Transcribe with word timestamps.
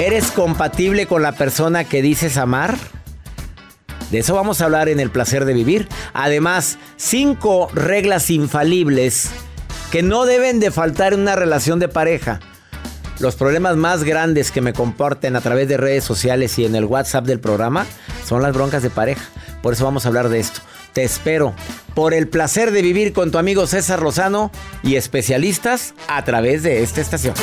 ¿Eres 0.00 0.30
compatible 0.30 1.04
con 1.06 1.20
la 1.20 1.32
persona 1.32 1.84
que 1.84 2.00
dices 2.00 2.38
amar? 2.38 2.74
De 4.10 4.20
eso 4.20 4.34
vamos 4.34 4.60
a 4.60 4.64
hablar 4.64 4.88
en 4.88 4.98
el 4.98 5.10
placer 5.10 5.44
de 5.44 5.52
vivir. 5.52 5.88
Además, 6.14 6.78
cinco 6.96 7.68
reglas 7.74 8.30
infalibles 8.30 9.28
que 9.92 10.02
no 10.02 10.24
deben 10.24 10.58
de 10.58 10.70
faltar 10.70 11.12
en 11.12 11.20
una 11.20 11.36
relación 11.36 11.80
de 11.80 11.88
pareja. 11.88 12.40
Los 13.18 13.36
problemas 13.36 13.76
más 13.76 14.02
grandes 14.02 14.50
que 14.50 14.62
me 14.62 14.72
comporten 14.72 15.36
a 15.36 15.42
través 15.42 15.68
de 15.68 15.76
redes 15.76 16.02
sociales 16.02 16.58
y 16.58 16.64
en 16.64 16.76
el 16.76 16.86
WhatsApp 16.86 17.26
del 17.26 17.38
programa 17.38 17.84
son 18.24 18.40
las 18.40 18.54
broncas 18.54 18.82
de 18.82 18.88
pareja. 18.88 19.28
Por 19.62 19.74
eso 19.74 19.84
vamos 19.84 20.06
a 20.06 20.08
hablar 20.08 20.30
de 20.30 20.40
esto. 20.40 20.62
Te 20.94 21.04
espero 21.04 21.54
por 21.94 22.14
el 22.14 22.26
placer 22.26 22.70
de 22.70 22.80
vivir 22.80 23.12
con 23.12 23.30
tu 23.30 23.36
amigo 23.36 23.66
César 23.66 24.00
Lozano 24.00 24.50
y 24.82 24.96
especialistas 24.96 25.92
a 26.08 26.24
través 26.24 26.62
de 26.62 26.82
esta 26.82 27.02
estación. 27.02 27.34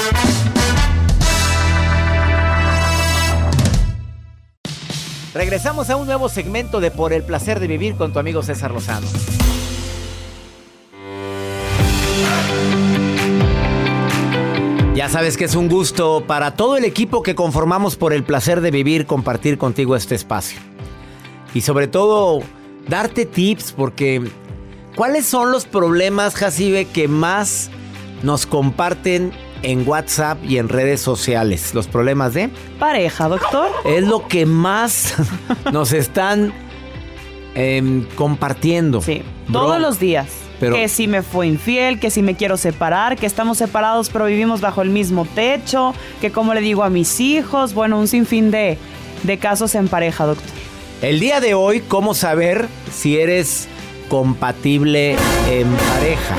Regresamos 5.34 5.90
a 5.90 5.98
un 5.98 6.08
nuevo 6.08 6.30
segmento 6.30 6.80
de 6.80 6.92
Por 6.92 7.14
el 7.14 7.24
placer 7.24 7.60
de 7.60 7.68
vivir 7.68 7.96
con 7.96 8.14
tu 8.14 8.20
amigo 8.20 8.42
César 8.44 8.72
Lozano. 8.72 9.08
Ya 14.96 15.10
sabes 15.10 15.38
que 15.38 15.46
es 15.46 15.56
un 15.56 15.70
gusto 15.70 16.24
para 16.26 16.56
todo 16.56 16.76
el 16.76 16.84
equipo 16.84 17.22
que 17.22 17.36
conformamos 17.36 17.96
por 17.96 18.14
el 18.14 18.24
placer 18.24 18.62
de 18.62 18.72
vivir 18.72 19.06
compartir 19.06 19.58
contigo 19.58 19.96
este 19.96 20.16
espacio. 20.16 20.60
Y 21.54 21.62
sobre 21.62 21.88
todo, 21.88 22.42
darte 22.88 23.26
tips 23.26 23.74
porque 23.74 24.24
¿cuáles 24.96 25.26
son 25.26 25.52
los 25.52 25.66
problemas, 25.66 26.36
Jacibe, 26.36 26.86
que 26.86 27.08
más 27.08 27.70
nos 28.24 28.48
comparten 28.48 29.32
en 29.64 29.88
WhatsApp 29.88 30.38
y 30.44 30.58
en 30.58 30.70
redes 30.70 31.02
sociales? 31.02 31.74
Los 31.74 31.88
problemas 31.88 32.34
de 32.34 32.50
Pareja, 32.80 33.28
doctor. 33.28 33.68
es 33.86 34.04
lo 34.06 34.28
que 34.28 34.46
más 34.46 35.14
nos 35.72 35.94
están 35.94 36.54
em, 37.56 38.06
compartiendo. 38.16 39.02
Sí, 39.02 39.22
Bro- 39.48 39.62
todos 39.62 39.82
los 39.82 40.00
días. 40.00 40.28
Pero- 40.60 40.76
que 40.76 40.88
si 40.88 41.08
me 41.08 41.22
fue 41.22 41.46
infiel, 41.48 42.00
que 42.00 42.10
si 42.10 42.24
me 42.24 42.36
quiero 42.36 42.58
separar, 42.58 43.16
que 43.16 43.28
estamos 43.28 43.60
separados 43.60 44.10
pero 44.10 44.26
vivimos 44.26 44.60
bajo 44.60 44.82
el 44.82 44.90
mismo 44.90 45.26
techo, 45.36 45.94
que 46.20 46.32
como 46.32 46.54
le 46.56 46.62
digo 46.62 46.84
a 46.84 46.90
mis 46.90 47.20
hijos, 47.20 47.74
bueno, 47.76 48.00
un 48.00 48.08
sinfín 48.08 48.50
de, 48.50 48.78
de 49.24 49.38
casos 49.38 49.76
en 49.76 49.88
pareja, 49.88 50.26
doctor. 50.26 50.50
El 51.04 51.20
día 51.20 51.40
de 51.42 51.54
hoy, 51.54 51.82
¿cómo 51.82 52.16
saber 52.16 52.68
si 52.92 53.20
eres 53.20 53.68
compatible 54.10 55.12
en 55.52 55.68
pareja? 55.76 56.36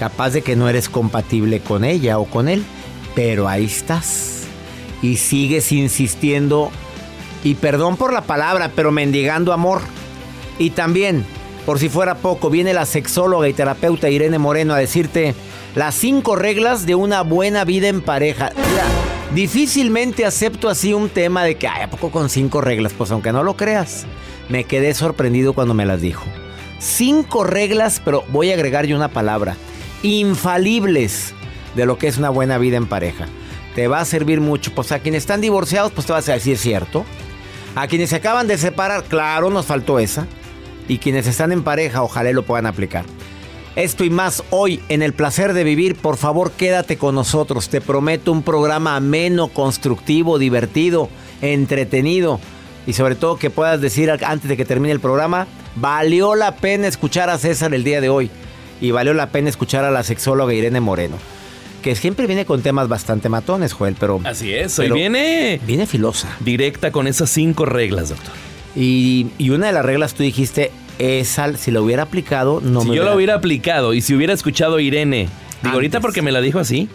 Capaz 0.00 0.30
de 0.30 0.40
que 0.40 0.56
no 0.56 0.66
eres 0.66 0.88
compatible 0.88 1.60
con 1.60 1.84
ella 1.84 2.18
o 2.18 2.24
con 2.24 2.48
él, 2.48 2.64
pero 3.14 3.48
ahí 3.48 3.66
estás. 3.66 4.44
Y 5.02 5.18
sigues 5.18 5.72
insistiendo, 5.72 6.70
y 7.44 7.56
perdón 7.56 7.98
por 7.98 8.10
la 8.10 8.22
palabra, 8.22 8.72
pero 8.74 8.92
mendigando 8.92 9.52
amor. 9.52 9.82
Y 10.58 10.70
también, 10.70 11.26
por 11.66 11.78
si 11.78 11.90
fuera 11.90 12.14
poco, 12.14 12.48
viene 12.48 12.72
la 12.72 12.86
sexóloga 12.86 13.46
y 13.46 13.52
terapeuta 13.52 14.08
Irene 14.08 14.38
Moreno 14.38 14.72
a 14.72 14.78
decirte 14.78 15.34
las 15.74 15.96
cinco 15.96 16.34
reglas 16.34 16.86
de 16.86 16.94
una 16.94 17.20
buena 17.20 17.66
vida 17.66 17.88
en 17.88 18.00
pareja. 18.00 18.52
Difícilmente 19.34 20.24
acepto 20.24 20.70
así 20.70 20.94
un 20.94 21.10
tema 21.10 21.44
de 21.44 21.56
que, 21.56 21.68
ay, 21.68 21.82
¿a 21.82 21.90
poco 21.90 22.10
con 22.10 22.30
cinco 22.30 22.62
reglas? 22.62 22.94
Pues 22.94 23.10
aunque 23.10 23.32
no 23.32 23.42
lo 23.42 23.54
creas, 23.54 24.06
me 24.48 24.64
quedé 24.64 24.94
sorprendido 24.94 25.52
cuando 25.52 25.74
me 25.74 25.84
las 25.84 26.00
dijo. 26.00 26.24
Cinco 26.78 27.44
reglas, 27.44 28.00
pero 28.02 28.24
voy 28.28 28.50
a 28.50 28.54
agregar 28.54 28.86
yo 28.86 28.96
una 28.96 29.08
palabra. 29.08 29.58
Infalibles 30.02 31.34
de 31.76 31.86
lo 31.86 31.98
que 31.98 32.08
es 32.08 32.18
una 32.18 32.30
buena 32.30 32.58
vida 32.58 32.76
en 32.76 32.86
pareja. 32.86 33.26
Te 33.74 33.88
va 33.88 34.00
a 34.00 34.04
servir 34.04 34.40
mucho. 34.40 34.72
Pues 34.74 34.92
a 34.92 34.98
quienes 34.98 35.22
están 35.22 35.40
divorciados, 35.40 35.92
pues 35.92 36.06
te 36.06 36.12
vas 36.12 36.28
a 36.28 36.32
decir 36.32 36.58
cierto. 36.58 37.04
A 37.74 37.86
quienes 37.86 38.10
se 38.10 38.16
acaban 38.16 38.46
de 38.48 38.58
separar, 38.58 39.04
claro, 39.04 39.50
nos 39.50 39.66
faltó 39.66 39.98
esa. 39.98 40.26
Y 40.88 40.98
quienes 40.98 41.26
están 41.26 41.52
en 41.52 41.62
pareja, 41.62 42.02
ojalá 42.02 42.32
lo 42.32 42.44
puedan 42.44 42.66
aplicar. 42.66 43.04
Esto 43.76 44.04
y 44.04 44.10
más 44.10 44.42
hoy 44.50 44.80
en 44.88 45.00
el 45.02 45.12
placer 45.12 45.52
de 45.52 45.62
vivir, 45.62 45.94
por 45.94 46.16
favor 46.16 46.50
quédate 46.50 46.96
con 46.98 47.14
nosotros. 47.14 47.68
Te 47.68 47.80
prometo 47.80 48.32
un 48.32 48.42
programa 48.42 48.96
ameno, 48.96 49.48
constructivo, 49.48 50.38
divertido, 50.38 51.08
entretenido. 51.40 52.40
Y 52.86 52.94
sobre 52.94 53.14
todo 53.14 53.36
que 53.36 53.50
puedas 53.50 53.80
decir 53.80 54.10
antes 54.10 54.48
de 54.48 54.56
que 54.56 54.64
termine 54.64 54.92
el 54.92 55.00
programa, 55.00 55.46
valió 55.76 56.34
la 56.34 56.56
pena 56.56 56.88
escuchar 56.88 57.30
a 57.30 57.38
César 57.38 57.72
el 57.72 57.84
día 57.84 58.00
de 58.00 58.08
hoy. 58.08 58.30
Y 58.80 58.90
valió 58.92 59.14
la 59.14 59.30
pena 59.30 59.48
escuchar 59.48 59.84
a 59.84 59.90
la 59.90 60.02
sexóloga 60.02 60.54
Irene 60.54 60.80
Moreno. 60.80 61.16
Que 61.82 61.94
siempre 61.96 62.26
viene 62.26 62.44
con 62.44 62.62
temas 62.62 62.88
bastante 62.88 63.28
matones, 63.28 63.72
Joel, 63.72 63.96
pero... 63.98 64.20
Así 64.24 64.52
es, 64.52 64.78
hoy 64.78 64.86
pero 64.86 64.94
viene 64.96 65.60
Viene 65.66 65.86
filosa. 65.86 66.28
directa 66.40 66.92
con 66.92 67.06
esas 67.06 67.30
cinco 67.30 67.64
reglas, 67.64 68.10
doctor. 68.10 68.32
Y, 68.76 69.28
y 69.38 69.50
una 69.50 69.68
de 69.68 69.72
las 69.72 69.84
reglas 69.84 70.14
tú 70.14 70.22
dijiste, 70.22 70.70
esa, 70.98 71.56
si 71.56 71.70
lo 71.70 71.82
hubiera 71.82 72.02
aplicado, 72.04 72.60
no 72.62 72.82
si 72.82 72.90
me 72.90 72.96
yo 72.96 73.04
lo 73.04 73.14
hubiera 73.14 73.34
aplicado 73.34 73.94
y 73.94 74.00
si 74.02 74.14
hubiera 74.14 74.32
escuchado 74.34 74.76
a 74.76 74.82
Irene, 74.82 75.28
digo 75.62 75.74
ahorita 75.74 76.00
porque 76.00 76.20
me 76.22 76.30
la 76.32 76.40
dijo 76.40 76.58
así, 76.58 76.88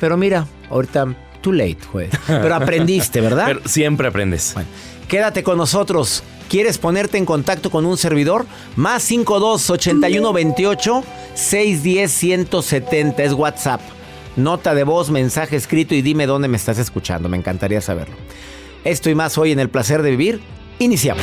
Pero 0.00 0.16
mira, 0.16 0.46
ahorita, 0.70 1.14
too 1.42 1.52
late, 1.52 1.78
Joel. 1.92 2.08
Pero 2.26 2.54
aprendiste, 2.54 3.20
¿verdad? 3.20 3.44
pero 3.46 3.60
siempre 3.68 4.08
aprendes. 4.08 4.52
Bueno, 4.54 4.68
quédate 5.06 5.42
con 5.42 5.58
nosotros. 5.58 6.22
¿Quieres 6.50 6.78
ponerte 6.78 7.16
en 7.16 7.26
contacto 7.26 7.70
con 7.70 7.86
un 7.86 7.96
servidor? 7.96 8.44
Más 8.74 9.04
52 9.04 9.70
81 9.70 10.32
28 10.32 11.04
610 11.34 12.10
170 12.10 13.22
es 13.22 13.32
WhatsApp. 13.34 13.80
Nota 14.34 14.74
de 14.74 14.82
voz, 14.82 15.10
mensaje 15.10 15.54
escrito 15.54 15.94
y 15.94 16.02
dime 16.02 16.26
dónde 16.26 16.48
me 16.48 16.56
estás 16.56 16.78
escuchando. 16.78 17.28
Me 17.28 17.36
encantaría 17.36 17.80
saberlo. 17.80 18.16
Esto 18.82 19.10
y 19.10 19.14
más 19.14 19.38
hoy 19.38 19.52
en 19.52 19.60
el 19.60 19.68
placer 19.68 20.02
de 20.02 20.10
vivir. 20.10 20.40
Iniciamos. 20.80 21.22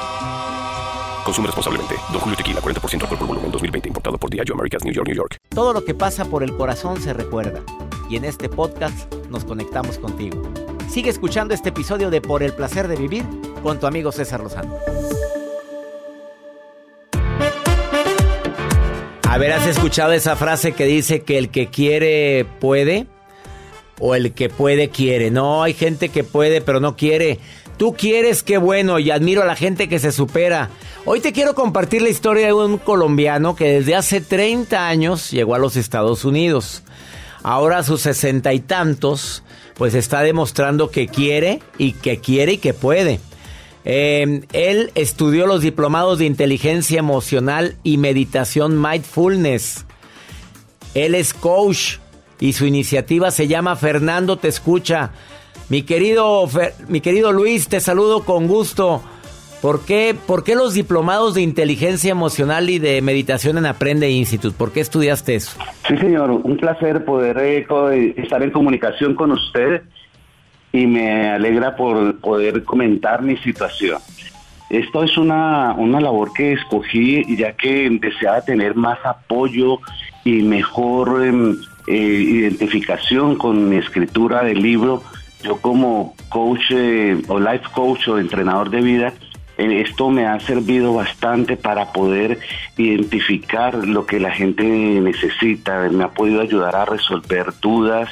Consume 1.31 1.47
responsablemente. 1.47 1.95
Don 2.11 2.19
Julio 2.19 2.35
Tequila, 2.35 2.59
40% 2.59 3.03
alcohol 3.03 3.17
por 3.17 3.27
volumen, 3.27 3.51
2020. 3.51 3.87
Importado 3.87 4.17
por 4.17 4.29
Diageo 4.29 4.53
Americas, 4.53 4.83
New 4.83 4.93
York, 4.93 5.07
New 5.07 5.15
York. 5.15 5.37
Todo 5.47 5.71
lo 5.71 5.85
que 5.85 5.93
pasa 5.93 6.25
por 6.25 6.43
el 6.43 6.57
corazón 6.57 7.01
se 7.01 7.13
recuerda. 7.13 7.61
Y 8.09 8.17
en 8.17 8.25
este 8.25 8.49
podcast 8.49 9.09
nos 9.29 9.45
conectamos 9.45 9.97
contigo. 9.97 10.43
Sigue 10.89 11.09
escuchando 11.09 11.53
este 11.53 11.69
episodio 11.69 12.09
de 12.09 12.19
Por 12.19 12.43
el 12.43 12.51
placer 12.51 12.89
de 12.89 12.97
vivir 12.97 13.23
con 13.63 13.79
tu 13.79 13.87
amigo 13.87 14.11
César 14.11 14.41
Lozano. 14.41 14.75
A 19.29 19.37
ver, 19.37 19.53
¿has 19.53 19.67
escuchado 19.67 20.11
esa 20.11 20.35
frase 20.35 20.73
que 20.73 20.83
dice 20.83 21.21
que 21.21 21.37
el 21.37 21.49
que 21.49 21.67
quiere 21.67 22.45
puede? 22.59 23.07
O 24.01 24.15
el 24.15 24.33
que 24.33 24.49
puede 24.49 24.89
quiere. 24.89 25.31
No, 25.31 25.63
hay 25.63 25.75
gente 25.75 26.09
que 26.09 26.25
puede 26.25 26.59
pero 26.59 26.81
no 26.81 26.97
quiere. 26.97 27.39
Tú 27.77 27.95
quieres, 27.97 28.43
qué 28.43 28.59
bueno, 28.59 28.99
y 28.99 29.09
admiro 29.09 29.41
a 29.41 29.45
la 29.45 29.55
gente 29.55 29.89
que 29.89 29.97
se 29.97 30.11
supera. 30.11 30.69
Hoy 31.03 31.19
te 31.19 31.33
quiero 31.33 31.55
compartir 31.55 32.03
la 32.03 32.09
historia 32.09 32.45
de 32.45 32.53
un 32.53 32.77
colombiano 32.77 33.55
que 33.55 33.65
desde 33.65 33.95
hace 33.95 34.21
30 34.21 34.87
años 34.87 35.31
llegó 35.31 35.55
a 35.55 35.59
los 35.59 35.75
Estados 35.75 36.25
Unidos. 36.25 36.83
Ahora 37.41 37.79
a 37.79 37.83
sus 37.83 38.01
sesenta 38.01 38.53
y 38.53 38.59
tantos, 38.59 39.41
pues 39.75 39.95
está 39.95 40.21
demostrando 40.21 40.91
que 40.91 41.07
quiere 41.07 41.59
y 41.79 41.93
que 41.93 42.19
quiere 42.19 42.53
y 42.53 42.57
que 42.59 42.75
puede. 42.75 43.19
Eh, 43.83 44.45
él 44.53 44.91
estudió 44.93 45.47
los 45.47 45.61
diplomados 45.61 46.19
de 46.19 46.25
inteligencia 46.25 46.99
emocional 46.99 47.77
y 47.81 47.97
meditación 47.97 48.79
mindfulness. 48.79 49.85
Él 50.93 51.15
es 51.15 51.33
coach 51.33 51.97
y 52.39 52.53
su 52.53 52.67
iniciativa 52.67 53.31
se 53.31 53.47
llama 53.47 53.75
Fernando 53.75 54.37
Te 54.37 54.49
Escucha. 54.49 55.09
Mi 55.67 55.81
querido, 55.81 56.47
mi 56.87 57.01
querido 57.01 57.31
Luis, 57.31 57.69
te 57.69 57.79
saludo 57.79 58.23
con 58.23 58.47
gusto. 58.47 59.01
¿Por 59.61 59.85
qué, 59.85 60.15
¿Por 60.25 60.43
qué 60.43 60.55
los 60.55 60.73
diplomados 60.73 61.35
de 61.35 61.41
inteligencia 61.41 62.11
emocional 62.11 62.69
y 62.69 62.79
de 62.79 63.01
meditación 63.01 63.59
en 63.59 63.67
Aprende 63.67 64.09
Institute? 64.09 64.55
¿Por 64.57 64.71
qué 64.71 64.79
estudiaste 64.79 65.35
eso? 65.35 65.57
Sí, 65.87 65.97
señor, 65.97 66.31
un 66.31 66.57
placer 66.57 67.05
poder 67.05 67.37
eh, 67.37 68.13
estar 68.17 68.41
en 68.41 68.49
comunicación 68.49 69.13
con 69.13 69.31
usted 69.31 69.83
y 70.73 70.87
me 70.87 71.29
alegra 71.29 71.75
por 71.75 72.19
poder 72.19 72.63
comentar 72.63 73.21
mi 73.21 73.37
situación. 73.37 73.99
Esto 74.71 75.03
es 75.03 75.17
una, 75.17 75.73
una 75.73 75.99
labor 75.99 76.31
que 76.33 76.53
escogí 76.53 77.23
ya 77.35 77.51
que 77.53 77.89
deseaba 78.01 78.41
tener 78.41 78.73
más 78.73 78.97
apoyo 79.03 79.79
y 80.23 80.41
mejor 80.43 81.23
em, 81.25 81.57
eh, 81.87 81.93
identificación 81.93 83.35
con 83.35 83.69
mi 83.69 83.75
escritura 83.75 84.43
del 84.43 84.61
libro. 84.61 85.03
Yo 85.43 85.57
como 85.57 86.15
coach 86.29 86.71
eh, 86.71 87.21
o 87.27 87.39
life 87.39 87.65
coach 87.73 88.07
o 88.07 88.17
entrenador 88.17 88.69
de 88.69 88.81
vida, 88.81 89.07
eh, 89.09 89.30
esto 89.69 90.09
me 90.09 90.25
ha 90.25 90.39
servido 90.39 90.93
bastante 90.93 91.57
para 91.57 91.91
poder 91.91 92.39
identificar 92.77 93.75
lo 93.75 94.05
que 94.05 94.19
la 94.19 94.31
gente 94.31 94.63
necesita, 94.63 95.89
me 95.89 96.03
ha 96.03 96.09
podido 96.09 96.41
ayudar 96.41 96.75
a 96.75 96.85
resolver 96.85 97.53
dudas 97.61 98.09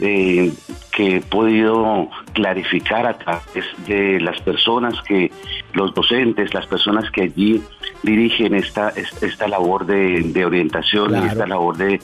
eh, 0.00 0.52
que 0.92 1.16
he 1.16 1.20
podido 1.20 2.08
clarificar 2.32 3.06
a 3.06 3.18
través 3.18 3.64
de 3.86 4.20
las 4.20 4.40
personas 4.40 4.94
que, 5.02 5.30
los 5.72 5.94
docentes, 5.94 6.54
las 6.54 6.66
personas 6.66 7.10
que 7.10 7.22
allí 7.22 7.62
dirigen 8.02 8.54
esta, 8.54 8.90
esta 8.90 9.48
labor 9.48 9.86
de, 9.86 10.44
orientación 10.44 11.22
y 11.22 11.26
esta 11.26 11.46
labor 11.46 11.76
de, 11.76 12.00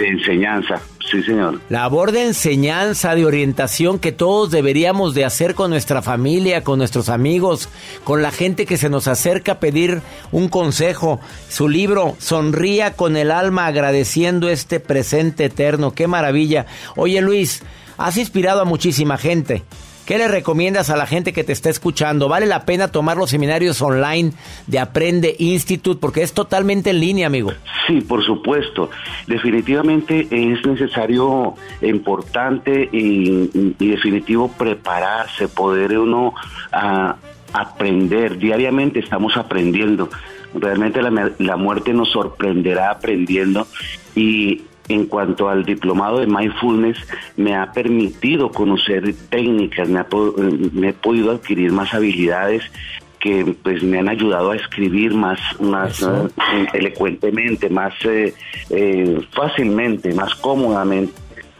de 0.00 0.08
enseñanza. 0.08 0.80
Sí, 1.10 1.22
señor. 1.22 1.60
Labor 1.68 2.12
de 2.12 2.26
enseñanza, 2.26 3.14
de 3.14 3.26
orientación 3.26 3.98
que 3.98 4.12
todos 4.12 4.50
deberíamos 4.50 5.14
de 5.14 5.24
hacer 5.24 5.54
con 5.54 5.70
nuestra 5.70 6.02
familia, 6.02 6.62
con 6.62 6.78
nuestros 6.78 7.08
amigos, 7.08 7.68
con 8.04 8.22
la 8.22 8.30
gente 8.30 8.64
que 8.64 8.76
se 8.76 8.88
nos 8.88 9.08
acerca 9.08 9.52
a 9.52 9.60
pedir 9.60 10.02
un 10.32 10.48
consejo. 10.48 11.20
Su 11.48 11.68
libro, 11.68 12.16
Sonría 12.18 12.92
con 12.92 13.16
el 13.16 13.30
alma 13.30 13.66
agradeciendo 13.66 14.48
este 14.48 14.80
presente 14.80 15.46
eterno. 15.46 15.92
Qué 15.92 16.06
maravilla. 16.06 16.66
Oye 16.96 17.20
Luis, 17.20 17.62
has 17.98 18.16
inspirado 18.16 18.62
a 18.62 18.64
muchísima 18.64 19.18
gente. 19.18 19.64
¿Qué 20.10 20.18
le 20.18 20.26
recomiendas 20.26 20.90
a 20.90 20.96
la 20.96 21.06
gente 21.06 21.32
que 21.32 21.44
te 21.44 21.52
está 21.52 21.70
escuchando? 21.70 22.28
¿Vale 22.28 22.44
la 22.44 22.64
pena 22.64 22.88
tomar 22.88 23.16
los 23.16 23.30
seminarios 23.30 23.80
online 23.80 24.32
de 24.66 24.80
Aprende 24.80 25.36
Institute? 25.38 26.00
Porque 26.00 26.22
es 26.24 26.32
totalmente 26.32 26.90
en 26.90 26.98
línea, 26.98 27.28
amigo. 27.28 27.52
Sí, 27.86 28.00
por 28.00 28.24
supuesto. 28.24 28.90
Definitivamente 29.28 30.26
es 30.28 30.66
necesario, 30.66 31.54
importante 31.80 32.88
y, 32.90 33.76
definitivo 33.78 34.48
prepararse, 34.48 35.46
poder 35.46 35.96
uno 35.96 36.34
a, 36.72 37.14
aprender. 37.52 38.36
Diariamente 38.36 38.98
estamos 38.98 39.36
aprendiendo. 39.36 40.10
Realmente 40.54 41.02
la, 41.02 41.30
la 41.38 41.56
muerte 41.56 41.92
nos 41.92 42.10
sorprenderá 42.10 42.90
aprendiendo 42.90 43.68
y 44.16 44.62
en 44.90 45.06
cuanto 45.06 45.48
al 45.48 45.64
diplomado 45.64 46.18
de 46.18 46.26
mindfulness, 46.26 46.98
me 47.36 47.54
ha 47.54 47.70
permitido 47.72 48.50
conocer 48.50 49.14
técnicas, 49.28 49.88
me, 49.88 50.88
he 50.88 50.92
podido 50.92 51.30
adquirir 51.30 51.70
más 51.72 51.94
habilidades 51.94 52.64
que 53.20 53.54
pues 53.62 53.82
me 53.82 53.98
han 53.98 54.08
ayudado 54.08 54.50
a 54.50 54.56
escribir 54.56 55.14
más, 55.14 55.38
más 55.60 56.02
eh, 56.02 56.66
elocuentemente, 56.72 57.68
más 57.68 57.94
eh, 58.04 58.34
eh, 58.70 59.20
fácilmente, 59.32 60.12
más 60.12 60.34
cómodamente. 60.34 61.12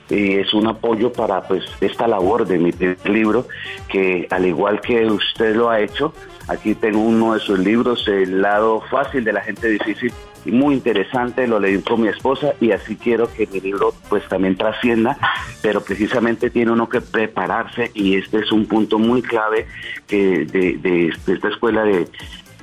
Y 0.09 0.39
es 0.39 0.53
un 0.55 0.67
apoyo 0.67 1.13
para 1.13 1.43
pues 1.43 1.65
esta 1.81 2.09
labor 2.09 2.45
de 2.47 2.59
mi 2.59 2.73
libro 3.05 3.47
que 3.89 4.27
al 4.31 4.45
igual 4.45 4.81
que 4.81 5.07
usted 5.07 5.55
lo 5.55 5.71
ha 5.71 5.81
hecho 5.81 6.13
aquí 6.49 6.75
tengo 6.75 6.99
uno 6.99 7.35
de 7.35 7.39
sus 7.39 7.61
libros 7.61 8.09
el 8.09 8.43
lado 8.43 8.83
fácil 8.91 9.23
de 9.23 9.33
la 9.33 9.41
gente 9.41 9.69
difícil 9.69 10.13
muy 10.47 10.75
interesante, 10.75 11.47
lo 11.47 11.61
leí 11.61 11.81
con 11.83 12.03
mi 12.03 12.09
esposa 12.09 12.55
y 12.61 12.73
así 12.73 12.97
quiero 12.97 13.33
que 13.33 13.47
mi 13.47 13.61
libro 13.61 13.95
pues 14.09 14.27
también 14.29 14.57
trascienda, 14.57 15.19
pero 15.63 15.83
precisamente 15.83 16.51
tiene 16.51 16.73
uno 16.73 16.89
que 16.89 17.01
prepararse 17.01 17.91
y 17.95 18.17
este 18.17 18.39
es 18.39 18.53
un 18.53 18.67
punto 18.67 18.99
muy 18.99 19.23
clave 19.23 19.67
que 20.07 20.45
de, 20.47 21.13
esta 21.27 21.49
escuela 21.49 21.85
de, 21.85 22.07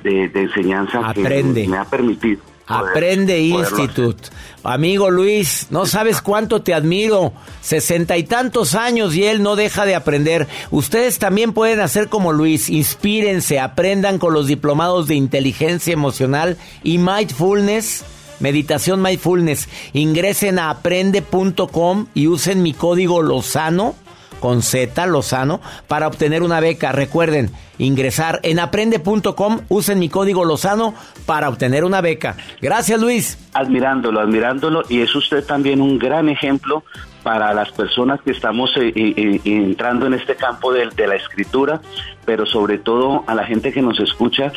enseñanza 0.04 1.12
que 1.14 1.66
me 1.68 1.76
ha 1.76 1.84
permitido 1.84 2.40
Aprende 2.68 3.40
Institute. 3.40 4.28
Amigo 4.62 5.10
Luis, 5.10 5.68
no 5.70 5.86
sabes 5.86 6.20
cuánto 6.20 6.60
te 6.62 6.74
admiro. 6.74 7.32
Sesenta 7.62 8.18
y 8.18 8.24
tantos 8.24 8.74
años 8.74 9.14
y 9.14 9.24
él 9.24 9.42
no 9.42 9.56
deja 9.56 9.86
de 9.86 9.94
aprender. 9.94 10.46
Ustedes 10.70 11.18
también 11.18 11.54
pueden 11.54 11.80
hacer 11.80 12.08
como 12.08 12.32
Luis. 12.32 12.68
Inspírense, 12.68 13.58
aprendan 13.58 14.18
con 14.18 14.34
los 14.34 14.46
diplomados 14.46 15.08
de 15.08 15.14
inteligencia 15.14 15.92
emocional 15.92 16.58
y 16.84 16.98
mindfulness. 16.98 18.04
Meditación 18.40 19.02
Mindfulness. 19.02 19.68
Ingresen 19.94 20.58
a 20.58 20.70
aprende.com 20.70 22.06
y 22.14 22.28
usen 22.28 22.62
mi 22.62 22.74
código 22.74 23.22
Lozano 23.22 23.94
con 24.40 24.62
Z 24.62 25.06
Lozano 25.06 25.60
para 25.86 26.06
obtener 26.06 26.42
una 26.42 26.60
beca. 26.60 26.92
Recuerden, 26.92 27.50
ingresar 27.78 28.40
en 28.42 28.58
aprende.com, 28.58 29.60
usen 29.68 29.98
mi 29.98 30.08
código 30.08 30.44
Lozano 30.44 30.94
para 31.26 31.48
obtener 31.48 31.84
una 31.84 32.00
beca. 32.00 32.36
Gracias, 32.60 33.00
Luis. 33.00 33.38
Admirándolo, 33.54 34.20
admirándolo 34.20 34.82
y 34.88 35.00
es 35.00 35.14
usted 35.14 35.44
también 35.44 35.80
un 35.80 35.98
gran 35.98 36.28
ejemplo 36.28 36.84
para 37.22 37.52
las 37.52 37.70
personas 37.72 38.20
que 38.22 38.30
estamos 38.30 38.74
eh, 38.76 38.92
eh, 38.94 39.14
eh, 39.16 39.40
entrando 39.44 40.06
en 40.06 40.14
este 40.14 40.36
campo 40.36 40.72
de, 40.72 40.88
de 40.96 41.06
la 41.06 41.16
escritura, 41.16 41.80
pero 42.24 42.46
sobre 42.46 42.78
todo 42.78 43.24
a 43.26 43.34
la 43.34 43.44
gente 43.44 43.72
que 43.72 43.82
nos 43.82 44.00
escucha, 44.00 44.52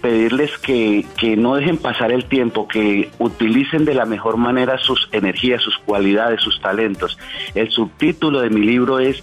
pedirles 0.00 0.56
que, 0.58 1.04
que, 1.18 1.36
no 1.36 1.56
dejen 1.56 1.78
pasar 1.78 2.12
el 2.12 2.26
tiempo, 2.26 2.68
que 2.68 3.10
utilicen 3.18 3.84
de 3.84 3.94
la 3.94 4.04
mejor 4.04 4.36
manera 4.36 4.78
sus 4.78 5.08
energías, 5.12 5.62
sus 5.62 5.76
cualidades, 5.78 6.40
sus 6.40 6.60
talentos. 6.60 7.18
El 7.54 7.70
subtítulo 7.70 8.40
de 8.40 8.50
mi 8.50 8.60
libro 8.60 8.98
es 8.98 9.22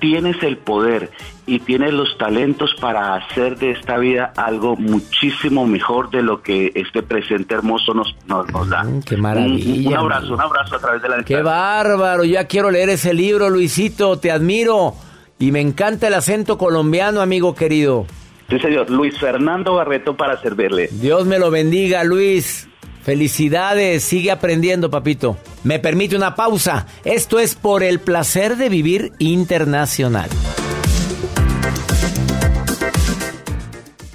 Tienes 0.00 0.42
el 0.42 0.56
poder 0.56 1.10
y 1.46 1.58
tienes 1.58 1.92
los 1.92 2.16
talentos 2.16 2.74
para 2.80 3.14
hacer 3.16 3.58
de 3.58 3.72
esta 3.72 3.98
vida 3.98 4.32
algo 4.34 4.74
muchísimo 4.76 5.66
mejor 5.66 6.10
de 6.10 6.22
lo 6.22 6.42
que 6.42 6.72
este 6.74 7.02
presente 7.02 7.54
hermoso 7.54 7.92
nos, 7.92 8.16
nos, 8.26 8.68
da. 8.70 8.84
Mm, 8.84 9.02
qué 9.02 9.16
maravilla. 9.18 9.80
Un, 9.80 9.86
un, 9.88 9.94
abrazo, 9.94 10.34
un 10.34 10.40
abrazo 10.40 10.76
a 10.76 10.78
través 10.78 11.02
de 11.02 11.08
la 11.10 11.22
Qué 11.22 11.42
bárbaro, 11.42 12.24
ya 12.24 12.46
quiero 12.46 12.70
leer 12.70 12.88
ese 12.88 13.12
libro, 13.12 13.50
Luisito, 13.50 14.18
te 14.18 14.30
admiro. 14.30 14.94
Y 15.38 15.52
me 15.52 15.60
encanta 15.60 16.06
el 16.08 16.14
acento 16.14 16.56
colombiano, 16.56 17.20
amigo 17.20 17.54
querido. 17.54 18.06
Sí, 18.50 18.58
señor. 18.58 18.90
Luis 18.90 19.18
Fernando 19.18 19.74
Barreto 19.74 20.16
para 20.16 20.40
servirle. 20.40 20.88
Dios 20.92 21.24
me 21.26 21.38
lo 21.38 21.50
bendiga, 21.50 22.02
Luis. 22.02 22.68
Felicidades, 23.02 24.02
sigue 24.02 24.30
aprendiendo, 24.30 24.90
papito. 24.90 25.36
Me 25.64 25.78
permite 25.78 26.16
una 26.16 26.34
pausa. 26.34 26.86
Esto 27.04 27.38
es 27.38 27.54
por 27.54 27.82
el 27.82 28.00
placer 28.00 28.56
de 28.56 28.68
vivir 28.68 29.12
internacional. 29.18 30.28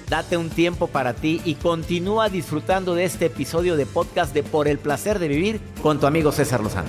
Date 0.08 0.36
un 0.36 0.50
tiempo 0.50 0.86
para 0.86 1.14
ti 1.14 1.40
y 1.44 1.54
continúa 1.54 2.28
disfrutando 2.28 2.94
de 2.94 3.04
este 3.04 3.26
episodio 3.26 3.76
de 3.76 3.86
podcast 3.86 4.32
de 4.32 4.44
Por 4.44 4.68
el 4.68 4.78
placer 4.78 5.18
de 5.18 5.28
vivir 5.28 5.60
con 5.82 5.98
tu 5.98 6.06
amigo 6.06 6.30
César 6.30 6.60
Lozano. 6.60 6.88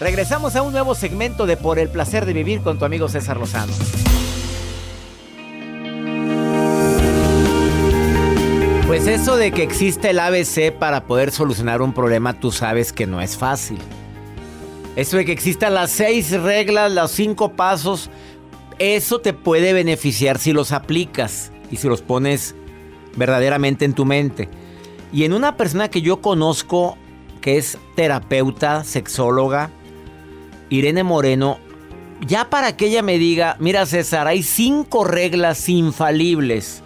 Regresamos 0.00 0.54
a 0.54 0.62
un 0.62 0.70
nuevo 0.70 0.94
segmento 0.94 1.44
de 1.44 1.56
Por 1.56 1.80
el 1.80 1.88
placer 1.88 2.24
de 2.24 2.32
vivir 2.32 2.60
con 2.60 2.78
tu 2.78 2.84
amigo 2.84 3.08
César 3.08 3.36
Lozano. 3.36 3.72
Pues 8.86 9.08
eso 9.08 9.36
de 9.36 9.50
que 9.50 9.64
existe 9.64 10.10
el 10.10 10.20
ABC 10.20 10.72
para 10.72 11.04
poder 11.04 11.32
solucionar 11.32 11.82
un 11.82 11.92
problema, 11.92 12.38
tú 12.38 12.52
sabes 12.52 12.92
que 12.92 13.08
no 13.08 13.20
es 13.20 13.36
fácil. 13.36 13.78
Eso 14.94 15.16
de 15.16 15.24
que 15.24 15.32
existan 15.32 15.74
las 15.74 15.90
seis 15.90 16.30
reglas, 16.30 16.92
los 16.92 17.10
cinco 17.10 17.50
pasos, 17.50 18.08
eso 18.78 19.20
te 19.20 19.32
puede 19.32 19.72
beneficiar 19.72 20.38
si 20.38 20.52
los 20.52 20.70
aplicas 20.70 21.50
y 21.72 21.76
si 21.76 21.88
los 21.88 22.02
pones 22.02 22.54
verdaderamente 23.16 23.84
en 23.84 23.94
tu 23.94 24.04
mente. 24.04 24.48
Y 25.12 25.24
en 25.24 25.32
una 25.32 25.56
persona 25.56 25.88
que 25.88 26.02
yo 26.02 26.20
conozco, 26.20 26.96
que 27.40 27.58
es 27.58 27.78
terapeuta, 27.96 28.84
sexóloga, 28.84 29.70
Irene 30.70 31.02
Moreno, 31.02 31.58
ya 32.26 32.50
para 32.50 32.76
que 32.76 32.86
ella 32.86 33.02
me 33.02 33.18
diga, 33.18 33.56
mira 33.60 33.86
César, 33.86 34.26
hay 34.26 34.42
cinco 34.42 35.04
reglas 35.04 35.68
infalibles 35.68 36.82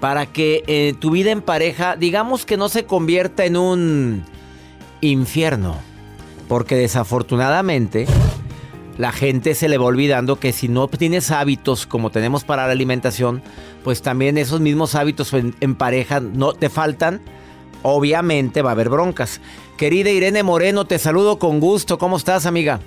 para 0.00 0.26
que 0.26 0.62
eh, 0.66 0.94
tu 0.98 1.10
vida 1.10 1.30
en 1.30 1.42
pareja, 1.42 1.96
digamos 1.96 2.46
que 2.46 2.56
no 2.56 2.68
se 2.68 2.84
convierta 2.84 3.44
en 3.44 3.56
un 3.56 4.24
infierno. 5.00 5.76
Porque 6.48 6.76
desafortunadamente 6.76 8.06
la 8.98 9.10
gente 9.10 9.54
se 9.54 9.68
le 9.68 9.78
va 9.78 9.86
olvidando 9.86 10.38
que 10.38 10.52
si 10.52 10.68
no 10.68 10.86
tienes 10.88 11.30
hábitos 11.30 11.86
como 11.86 12.10
tenemos 12.10 12.44
para 12.44 12.66
la 12.66 12.72
alimentación, 12.72 13.42
pues 13.82 14.00
también 14.00 14.38
esos 14.38 14.60
mismos 14.60 14.94
hábitos 14.94 15.32
en, 15.32 15.56
en 15.60 15.74
pareja 15.74 16.20
no 16.20 16.52
te 16.52 16.70
faltan. 16.70 17.20
Obviamente 17.82 18.62
va 18.62 18.70
a 18.70 18.72
haber 18.72 18.88
broncas. 18.88 19.40
Querida 19.76 20.10
Irene 20.10 20.42
Moreno, 20.42 20.86
te 20.86 20.98
saludo 20.98 21.38
con 21.38 21.60
gusto. 21.60 21.98
¿Cómo 21.98 22.16
estás, 22.16 22.46
amiga? 22.46 22.80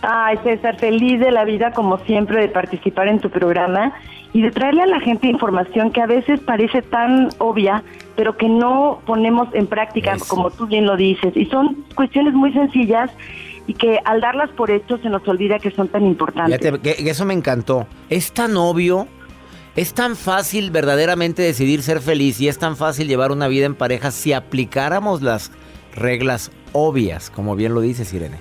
Ay, 0.00 0.38
César, 0.42 0.78
feliz 0.78 1.20
de 1.20 1.30
la 1.30 1.44
vida 1.44 1.72
como 1.72 1.98
siempre 1.98 2.40
de 2.40 2.48
participar 2.48 3.08
en 3.08 3.20
tu 3.20 3.28
programa 3.28 3.92
y 4.32 4.40
de 4.40 4.50
traerle 4.50 4.82
a 4.82 4.86
la 4.86 5.00
gente 5.00 5.26
información 5.26 5.92
que 5.92 6.00
a 6.00 6.06
veces 6.06 6.40
parece 6.40 6.80
tan 6.80 7.28
obvia, 7.38 7.82
pero 8.16 8.38
que 8.38 8.48
no 8.48 9.02
ponemos 9.04 9.48
en 9.52 9.66
práctica, 9.66 10.14
Eso. 10.14 10.24
como 10.28 10.50
tú 10.50 10.66
bien 10.66 10.86
lo 10.86 10.96
dices. 10.96 11.36
Y 11.36 11.44
son 11.46 11.84
cuestiones 11.94 12.32
muy 12.32 12.52
sencillas 12.54 13.10
y 13.66 13.74
que 13.74 13.98
al 14.06 14.22
darlas 14.22 14.48
por 14.50 14.70
hecho 14.70 14.96
se 14.98 15.10
nos 15.10 15.26
olvida 15.28 15.58
que 15.58 15.70
son 15.70 15.88
tan 15.88 16.06
importantes. 16.06 16.58
Que 16.80 17.10
eso 17.10 17.26
me 17.26 17.34
encantó. 17.34 17.86
Es 18.08 18.32
tan 18.32 18.56
obvio, 18.56 19.06
es 19.76 19.92
tan 19.92 20.16
fácil 20.16 20.70
verdaderamente 20.70 21.42
decidir 21.42 21.82
ser 21.82 22.00
feliz 22.00 22.40
y 22.40 22.48
es 22.48 22.58
tan 22.58 22.76
fácil 22.76 23.08
llevar 23.08 23.30
una 23.32 23.48
vida 23.48 23.66
en 23.66 23.74
pareja 23.74 24.10
si 24.10 24.32
aplicáramos 24.32 25.20
las 25.20 25.52
reglas 26.00 26.50
obvias, 26.72 27.30
como 27.30 27.54
bien 27.54 27.74
lo 27.74 27.80
dices, 27.80 28.12
Irene. 28.12 28.38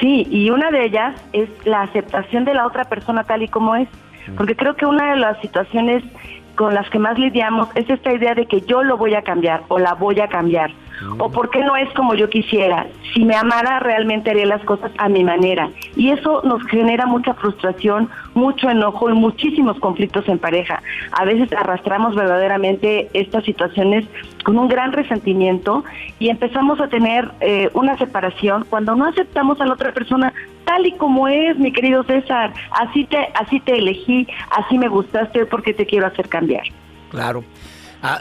Sí, 0.00 0.26
y 0.30 0.50
una 0.50 0.70
de 0.70 0.86
ellas 0.86 1.14
es 1.32 1.48
la 1.64 1.82
aceptación 1.82 2.44
de 2.44 2.54
la 2.54 2.66
otra 2.66 2.84
persona 2.84 3.24
tal 3.24 3.42
y 3.42 3.48
como 3.48 3.76
es. 3.76 3.88
Porque 4.36 4.54
creo 4.54 4.76
que 4.76 4.86
una 4.86 5.12
de 5.12 5.16
las 5.16 5.40
situaciones 5.40 6.02
con 6.54 6.74
las 6.74 6.88
que 6.90 6.98
más 6.98 7.18
lidiamos 7.18 7.68
es 7.74 7.88
esta 7.88 8.12
idea 8.12 8.34
de 8.34 8.46
que 8.46 8.60
yo 8.62 8.82
lo 8.82 8.96
voy 8.96 9.14
a 9.14 9.22
cambiar 9.22 9.62
o 9.68 9.78
la 9.78 9.94
voy 9.94 10.20
a 10.20 10.28
cambiar. 10.28 10.70
O 11.18 11.30
por 11.30 11.50
qué 11.50 11.60
no 11.60 11.76
es 11.76 11.92
como 11.94 12.14
yo 12.14 12.28
quisiera. 12.28 12.86
Si 13.14 13.24
me 13.24 13.34
amara, 13.34 13.80
realmente 13.80 14.30
haría 14.30 14.46
las 14.46 14.62
cosas 14.64 14.90
a 14.98 15.08
mi 15.08 15.24
manera. 15.24 15.70
Y 15.96 16.10
eso 16.10 16.42
nos 16.44 16.62
genera 16.64 17.06
mucha 17.06 17.34
frustración, 17.34 18.08
mucho 18.34 18.68
enojo 18.68 19.10
y 19.10 19.14
muchísimos 19.14 19.78
conflictos 19.78 20.28
en 20.28 20.38
pareja. 20.38 20.82
A 21.12 21.24
veces 21.24 21.52
arrastramos 21.52 22.14
verdaderamente 22.14 23.08
estas 23.14 23.44
situaciones 23.44 24.06
con 24.44 24.58
un 24.58 24.68
gran 24.68 24.92
resentimiento 24.92 25.84
y 26.18 26.28
empezamos 26.28 26.80
a 26.80 26.88
tener 26.88 27.30
eh, 27.40 27.70
una 27.74 27.96
separación 27.98 28.64
cuando 28.68 28.94
no 28.94 29.06
aceptamos 29.06 29.60
a 29.60 29.66
la 29.66 29.74
otra 29.74 29.92
persona 29.92 30.32
tal 30.64 30.86
y 30.86 30.92
como 30.92 31.28
es, 31.28 31.58
mi 31.58 31.72
querido 31.72 32.04
César. 32.04 32.52
Así 32.70 33.04
te, 33.04 33.28
así 33.34 33.60
te 33.60 33.78
elegí, 33.78 34.26
así 34.50 34.78
me 34.78 34.88
gustaste 34.88 35.46
porque 35.46 35.74
te 35.74 35.86
quiero 35.86 36.06
hacer 36.06 36.28
cambiar. 36.28 36.64
Claro. 37.10 37.42
A, 38.02 38.20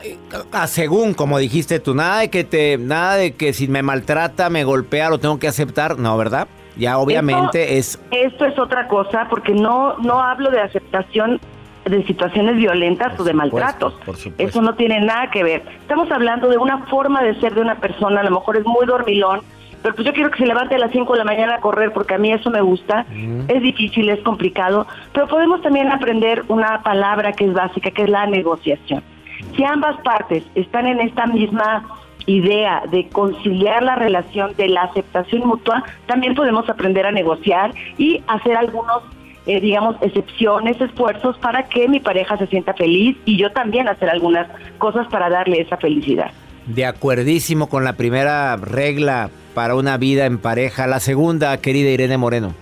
a, 0.51 0.67
según 0.67 1.13
como 1.13 1.37
dijiste 1.37 1.79
tú, 1.79 1.95
nada 1.95 2.19
de 2.19 2.29
que 2.29 2.43
te, 2.43 2.77
nada 2.77 3.15
de 3.15 3.33
que 3.33 3.53
si 3.53 3.67
me 3.67 3.81
maltrata, 3.81 4.49
me 4.49 4.63
golpea, 4.63 5.09
lo 5.09 5.19
tengo 5.19 5.39
que 5.39 5.47
aceptar, 5.47 5.97
no, 5.97 6.17
¿verdad? 6.17 6.47
Ya 6.75 6.97
obviamente 6.97 7.77
esto, 7.77 8.01
es. 8.11 8.31
Esto 8.33 8.45
es 8.45 8.59
otra 8.59 8.87
cosa, 8.87 9.27
porque 9.29 9.53
no, 9.53 9.97
no 9.97 10.21
hablo 10.21 10.49
de 10.51 10.61
aceptación 10.61 11.39
de 11.85 12.05
situaciones 12.05 12.55
violentas 12.55 13.13
por 13.13 13.21
o 13.21 13.23
de 13.23 13.31
supuesto, 13.31 13.57
maltratos. 13.57 13.93
Eso 14.37 14.61
no 14.61 14.75
tiene 14.75 15.01
nada 15.01 15.29
que 15.31 15.43
ver. 15.43 15.63
Estamos 15.81 16.11
hablando 16.11 16.49
de 16.49 16.57
una 16.57 16.85
forma 16.85 17.23
de 17.23 17.39
ser 17.39 17.55
de 17.55 17.61
una 17.61 17.75
persona, 17.75 18.21
a 18.21 18.23
lo 18.23 18.31
mejor 18.31 18.57
es 18.57 18.65
muy 18.65 18.85
dormilón, 18.85 19.41
pero 19.81 19.95
pues 19.95 20.05
yo 20.05 20.13
quiero 20.13 20.29
que 20.29 20.39
se 20.39 20.45
levante 20.45 20.75
a 20.75 20.77
las 20.77 20.91
5 20.91 21.11
de 21.13 21.19
la 21.19 21.25
mañana 21.25 21.55
a 21.55 21.59
correr 21.61 21.93
porque 21.93 22.15
a 22.15 22.17
mí 22.17 22.31
eso 22.31 22.49
me 22.49 22.61
gusta. 22.61 23.05
Mm. 23.09 23.49
Es 23.49 23.61
difícil, 23.61 24.09
es 24.09 24.19
complicado, 24.21 24.87
pero 25.13 25.27
podemos 25.27 25.61
también 25.61 25.91
aprender 25.91 26.43
una 26.49 26.81
palabra 26.83 27.31
que 27.33 27.45
es 27.45 27.53
básica, 27.53 27.91
que 27.91 28.03
es 28.03 28.09
la 28.09 28.25
negociación. 28.25 29.03
Si 29.55 29.63
ambas 29.63 29.99
partes 30.01 30.43
están 30.55 30.85
en 30.87 30.99
esta 31.01 31.25
misma 31.27 31.83
idea 32.25 32.83
de 32.91 33.07
conciliar 33.09 33.83
la 33.83 33.95
relación 33.95 34.55
de 34.55 34.69
la 34.69 34.83
aceptación 34.83 35.47
mutua, 35.47 35.83
también 36.05 36.35
podemos 36.35 36.69
aprender 36.69 37.05
a 37.05 37.11
negociar 37.11 37.73
y 37.97 38.21
hacer 38.27 38.55
algunos, 38.55 39.03
eh, 39.45 39.59
digamos, 39.59 39.95
excepciones, 40.01 40.79
esfuerzos 40.79 41.37
para 41.39 41.67
que 41.69 41.87
mi 41.87 41.99
pareja 41.99 42.37
se 42.37 42.47
sienta 42.47 42.73
feliz 42.73 43.17
y 43.25 43.37
yo 43.37 43.51
también 43.51 43.87
hacer 43.87 44.09
algunas 44.09 44.47
cosas 44.77 45.07
para 45.07 45.29
darle 45.29 45.61
esa 45.61 45.77
felicidad. 45.77 46.31
De 46.67 46.85
acuerdísimo 46.85 47.67
con 47.67 47.83
la 47.83 47.93
primera 47.93 48.55
regla 48.57 49.31
para 49.55 49.75
una 49.75 49.97
vida 49.97 50.25
en 50.25 50.37
pareja. 50.37 50.85
La 50.85 50.99
segunda, 50.99 51.57
querida 51.57 51.89
Irene 51.89 52.17
Moreno. 52.17 52.53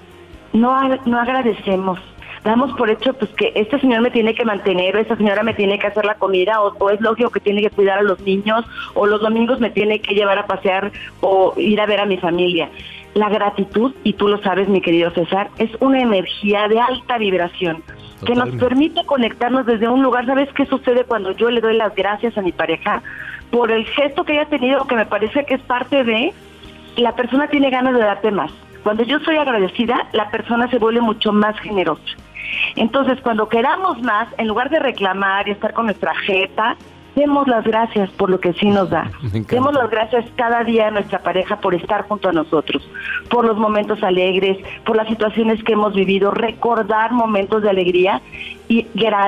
No, 0.54 0.96
no 1.06 1.20
agradecemos 1.20 2.00
damos 2.48 2.72
por 2.78 2.90
hecho 2.90 3.14
pues 3.14 3.30
que 3.32 3.52
este 3.56 3.78
señor 3.82 4.00
me 4.02 4.10
tiene 4.10 4.34
que 4.34 4.46
mantener 4.46 4.96
o 4.96 5.00
esta 5.00 5.18
señora 5.18 5.44
me 5.44 5.54
tiene 5.54 5.78
que 5.78 5.88
hacer 5.88 6.06
la 6.06 6.16
comida 6.16 6.62
o, 6.62 6.74
o, 6.80 6.90
es 6.90 7.02
lógico 7.02 7.30
que 7.30 7.42
tiene 7.42 7.62
que 7.62 7.70
cuidar 7.70 8.00
a 8.00 8.04
los 8.04 8.22
niños 8.22 8.64
o 8.94 9.06
los 9.06 9.20
domingos 9.20 9.60
me 9.60 9.70
tiene 9.70 10.00
que 10.00 10.16
llevar 10.16 10.40
a 10.40 10.48
pasear 10.48 10.92
o 11.20 11.54
ir 11.58 11.82
a 11.82 11.86
ver 11.86 12.00
a 12.00 12.06
mi 12.06 12.18
familia. 12.18 12.70
La 13.16 13.30
gratitud, 13.30 13.94
y 14.04 14.14
tú 14.14 14.30
lo 14.30 14.42
sabes 14.44 14.70
mi 14.70 14.80
querido 14.80 15.12
César, 15.12 15.50
es 15.58 15.70
una 15.82 16.02
energía 16.02 16.68
de 16.70 16.80
alta 16.80 17.18
vibración 17.18 17.84
que 18.26 18.34
nos 18.34 18.50
permite 18.56 19.06
conectarnos 19.06 19.66
desde 19.66 19.90
un 19.90 20.02
lugar. 20.02 20.26
¿Sabes 20.26 20.50
qué 20.54 20.66
sucede 20.66 21.04
cuando 21.04 21.32
yo 21.32 21.50
le 21.50 21.60
doy 21.60 21.76
las 21.76 21.94
gracias 21.96 22.38
a 22.38 22.42
mi 22.42 22.52
pareja 22.52 23.02
por 23.52 23.72
el 23.72 23.86
gesto 23.86 24.24
que 24.24 24.34
haya 24.34 24.50
tenido, 24.50 24.86
que 24.88 24.96
me 24.96 25.06
parece 25.06 25.46
que 25.46 25.56
es 25.56 25.62
parte 25.62 26.04
de, 26.04 26.34
la 26.96 27.16
persona 27.16 27.48
tiene 27.48 27.70
ganas 27.70 27.94
de 27.94 28.00
darte 28.00 28.32
más. 28.32 28.52
Cuando 28.84 29.04
yo 29.04 29.20
soy 29.20 29.36
agradecida, 29.36 30.08
la 30.14 30.30
persona 30.30 30.70
se 30.70 30.78
vuelve 30.78 31.02
mucho 31.02 31.34
más 31.34 31.60
generosa. 31.60 32.17
Entonces, 32.78 33.20
cuando 33.22 33.50
queramos 33.50 34.02
más, 34.02 34.28
en 34.38 34.48
lugar 34.48 34.70
de 34.70 34.80
reclamar 34.80 35.48
y 35.48 35.52
estar 35.52 35.74
con 35.74 35.86
nuestra 35.86 36.16
jeta, 36.16 36.78
demos 37.16 37.48
las 37.48 37.66
gracias 37.66 38.12
por 38.12 38.30
lo 38.30 38.40
que 38.40 38.54
sí 38.54 38.70
nos 38.70 38.92
da. 38.92 39.10
Demos 39.50 39.74
las 39.74 39.90
gracias 39.90 40.26
cada 40.36 40.64
día 40.64 40.88
a 40.88 40.92
nuestra 40.92 41.20
pareja 41.20 41.60
por 41.60 41.74
estar 41.74 42.08
junto 42.08 42.30
a 42.30 42.32
nosotros, 42.32 42.88
por 43.30 43.44
los 43.46 43.58
momentos 43.58 44.04
alegres, 44.04 44.58
por 44.86 44.96
las 44.96 45.08
situaciones 45.08 45.64
que 45.64 45.74
hemos 45.74 45.96
vivido, 45.96 46.30
recordar 46.30 47.12
momentos 47.12 47.64
de 47.64 47.72
alegría 47.72 48.22
y 48.68 48.86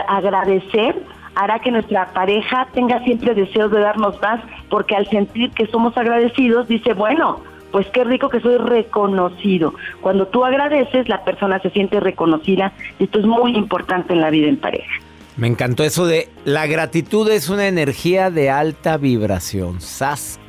agradecer 0.08 0.96
hará 1.36 1.60
que 1.60 1.72
nuestra 1.72 2.08
pareja 2.08 2.68
tenga 2.74 3.00
siempre 3.04 3.34
deseos 3.34 3.72
de 3.72 3.80
darnos 3.80 4.22
más, 4.22 4.42
porque 4.70 4.96
al 4.96 5.08
sentir 5.08 5.52
que 5.52 5.68
somos 5.68 5.96
agradecidos, 5.98 6.68
dice, 6.68 6.94
bueno, 6.94 7.40
pues 7.72 7.88
qué 7.88 8.04
rico 8.04 8.30
que 8.30 8.40
soy 8.40 8.58
reconocido. 8.58 9.74
Cuando 10.02 10.28
tú 10.28 10.46
agradeces, 10.46 11.08
la 11.10 11.24
persona 11.24 11.60
se 11.62 11.70
siente 11.70 12.00
reconocida 12.00 12.74
y 13.00 13.06
esto 13.06 13.20
es 13.20 13.26
muy 13.26 13.56
importante 13.56 14.14
en 14.14 14.22
la 14.22 14.30
vida 14.30 14.48
en 14.48 14.58
pareja. 14.58 14.92
Me 15.38 15.48
encantó 15.48 15.84
eso 15.84 16.06
de 16.06 16.28
la 16.44 16.68
gratitud 16.68 17.30
es 17.30 17.50
una 17.50 17.68
energía 17.68 18.30
de 18.30 18.50
alta 18.50 18.98
vibración. 18.98 19.80
Sas, 19.82 20.40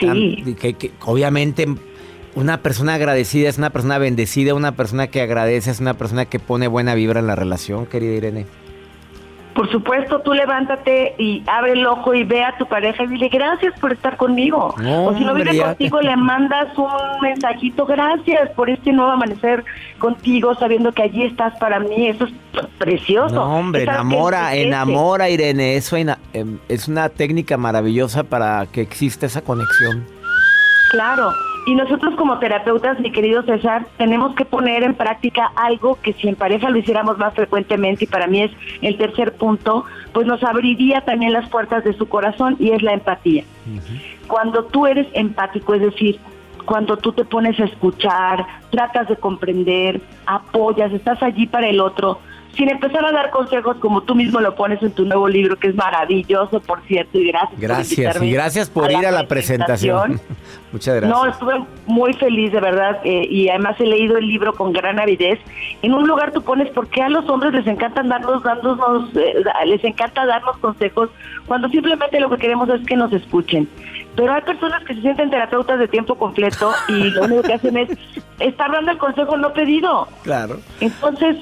Sí. 0.00 0.56
Que, 0.60 0.90
obviamente 1.04 1.66
una 2.34 2.62
persona 2.62 2.94
agradecida 2.94 3.48
es 3.48 3.58
una 3.58 3.70
persona 3.70 3.96
bendecida, 3.98 4.54
una 4.54 4.72
persona 4.72 5.06
que 5.06 5.22
agradece 5.22 5.70
es 5.70 5.80
una 5.80 5.94
persona 5.94 6.24
que 6.24 6.40
pone 6.40 6.66
buena 6.66 6.94
vibra 6.94 7.20
en 7.20 7.28
la 7.28 7.36
relación, 7.36 7.86
querida 7.86 8.12
Irene. 8.14 8.46
Por 9.54 9.70
supuesto, 9.70 10.20
tú 10.20 10.32
levántate 10.32 11.14
y 11.16 11.44
abre 11.46 11.72
el 11.72 11.86
ojo 11.86 12.12
y 12.12 12.24
ve 12.24 12.42
a 12.42 12.56
tu 12.58 12.66
pareja 12.66 13.04
y 13.04 13.06
dile 13.06 13.28
gracias 13.28 13.78
por 13.78 13.92
estar 13.92 14.16
conmigo. 14.16 14.74
o 14.76 15.14
si 15.14 15.24
no 15.24 15.32
vive 15.34 15.56
contigo, 15.60 16.00
le 16.00 16.16
mandas 16.16 16.76
un 16.76 16.88
mensajito, 17.22 17.86
gracias 17.86 18.50
por 18.50 18.68
este 18.68 18.92
nuevo 18.92 19.12
amanecer 19.12 19.64
contigo, 19.98 20.54
sabiendo 20.56 20.90
que 20.92 21.02
allí 21.02 21.22
estás 21.22 21.56
para 21.58 21.78
mí. 21.78 22.08
Eso 22.08 22.24
es 22.24 22.32
precioso. 22.78 23.34
No, 23.34 23.58
hombre, 23.58 23.84
enamora, 23.84 24.54
enamora, 24.56 25.30
Irene. 25.30 25.76
Eso 25.76 25.96
em, 25.96 26.58
es 26.68 26.88
una 26.88 27.08
técnica 27.08 27.56
maravillosa 27.56 28.24
para 28.24 28.66
que 28.66 28.80
exista 28.80 29.26
esa 29.26 29.42
conexión. 29.42 30.04
Claro. 30.90 31.32
Y 31.66 31.74
nosotros 31.74 32.14
como 32.16 32.38
terapeutas, 32.38 33.00
mi 33.00 33.10
querido 33.10 33.42
César, 33.42 33.86
tenemos 33.96 34.34
que 34.34 34.44
poner 34.44 34.82
en 34.82 34.94
práctica 34.94 35.50
algo 35.56 35.98
que 36.02 36.12
si 36.12 36.28
en 36.28 36.36
pareja 36.36 36.68
lo 36.68 36.78
hiciéramos 36.78 37.16
más 37.16 37.32
frecuentemente, 37.32 38.04
y 38.04 38.06
para 38.06 38.26
mí 38.26 38.42
es 38.42 38.50
el 38.82 38.98
tercer 38.98 39.32
punto, 39.32 39.84
pues 40.12 40.26
nos 40.26 40.42
abriría 40.42 41.00
también 41.02 41.32
las 41.32 41.48
puertas 41.48 41.82
de 41.82 41.94
su 41.94 42.06
corazón 42.06 42.56
y 42.58 42.70
es 42.70 42.82
la 42.82 42.92
empatía. 42.92 43.44
Cuando 44.26 44.64
tú 44.64 44.86
eres 44.86 45.06
empático, 45.14 45.74
es 45.74 45.80
decir, 45.80 46.20
cuando 46.66 46.98
tú 46.98 47.12
te 47.12 47.24
pones 47.24 47.58
a 47.60 47.64
escuchar, 47.64 48.46
tratas 48.70 49.08
de 49.08 49.16
comprender, 49.16 50.00
apoyas, 50.26 50.92
estás 50.92 51.22
allí 51.22 51.46
para 51.46 51.68
el 51.68 51.80
otro, 51.80 52.20
sin 52.56 52.70
empezar 52.70 53.04
a 53.04 53.12
dar 53.12 53.30
consejos 53.30 53.76
como 53.78 54.02
tú 54.02 54.14
mismo 54.14 54.40
lo 54.40 54.54
pones 54.54 54.82
en 54.82 54.92
tu 54.92 55.04
nuevo 55.04 55.28
libro, 55.28 55.56
que 55.56 55.68
es 55.68 55.74
maravilloso, 55.74 56.60
por 56.60 56.82
cierto, 56.82 57.18
y 57.18 57.28
gracias. 57.28 57.60
Gracias, 57.60 58.22
y 58.22 58.30
gracias 58.30 58.70
por 58.70 58.90
ir 58.90 59.06
a 59.06 59.10
la 59.10 59.26
presentación. 59.26 60.20
Muchas 60.72 60.96
gracias. 60.96 61.16
No, 61.16 61.26
estuve 61.26 61.64
muy 61.86 62.12
feliz, 62.14 62.52
de 62.52 62.60
verdad, 62.60 63.00
eh, 63.04 63.26
y 63.30 63.48
además 63.48 63.76
he 63.80 63.86
leído 63.86 64.18
el 64.18 64.26
libro 64.26 64.52
con 64.54 64.72
gran 64.72 64.98
avidez. 64.98 65.38
En 65.82 65.94
un 65.94 66.06
lugar 66.06 66.32
tú 66.32 66.42
pones, 66.42 66.68
¿por 66.70 66.88
qué 66.88 67.02
a 67.02 67.08
los 67.08 67.28
hombres 67.28 67.52
les 67.52 67.66
encanta 67.66 68.02
darnos, 68.02 68.42
darnos, 68.42 69.10
eh, 69.16 69.44
les 69.66 69.84
encanta 69.84 70.26
darnos 70.26 70.56
consejos 70.58 71.10
cuando 71.46 71.68
simplemente 71.68 72.18
lo 72.18 72.30
que 72.30 72.38
queremos 72.38 72.68
es 72.68 72.84
que 72.86 72.96
nos 72.96 73.12
escuchen? 73.12 73.68
Pero 74.16 74.32
hay 74.32 74.42
personas 74.42 74.84
que 74.84 74.94
se 74.94 75.00
sienten 75.00 75.30
terapeutas 75.30 75.78
de 75.78 75.88
tiempo 75.88 76.14
completo 76.16 76.72
y 76.88 77.10
lo 77.10 77.24
único 77.24 77.42
que 77.42 77.54
hacen 77.54 77.76
es 77.76 77.90
estar 78.38 78.70
dando 78.70 78.92
el 78.92 78.98
consejo 78.98 79.36
no 79.36 79.52
pedido. 79.52 80.08
Claro. 80.22 80.58
Entonces, 80.80 81.38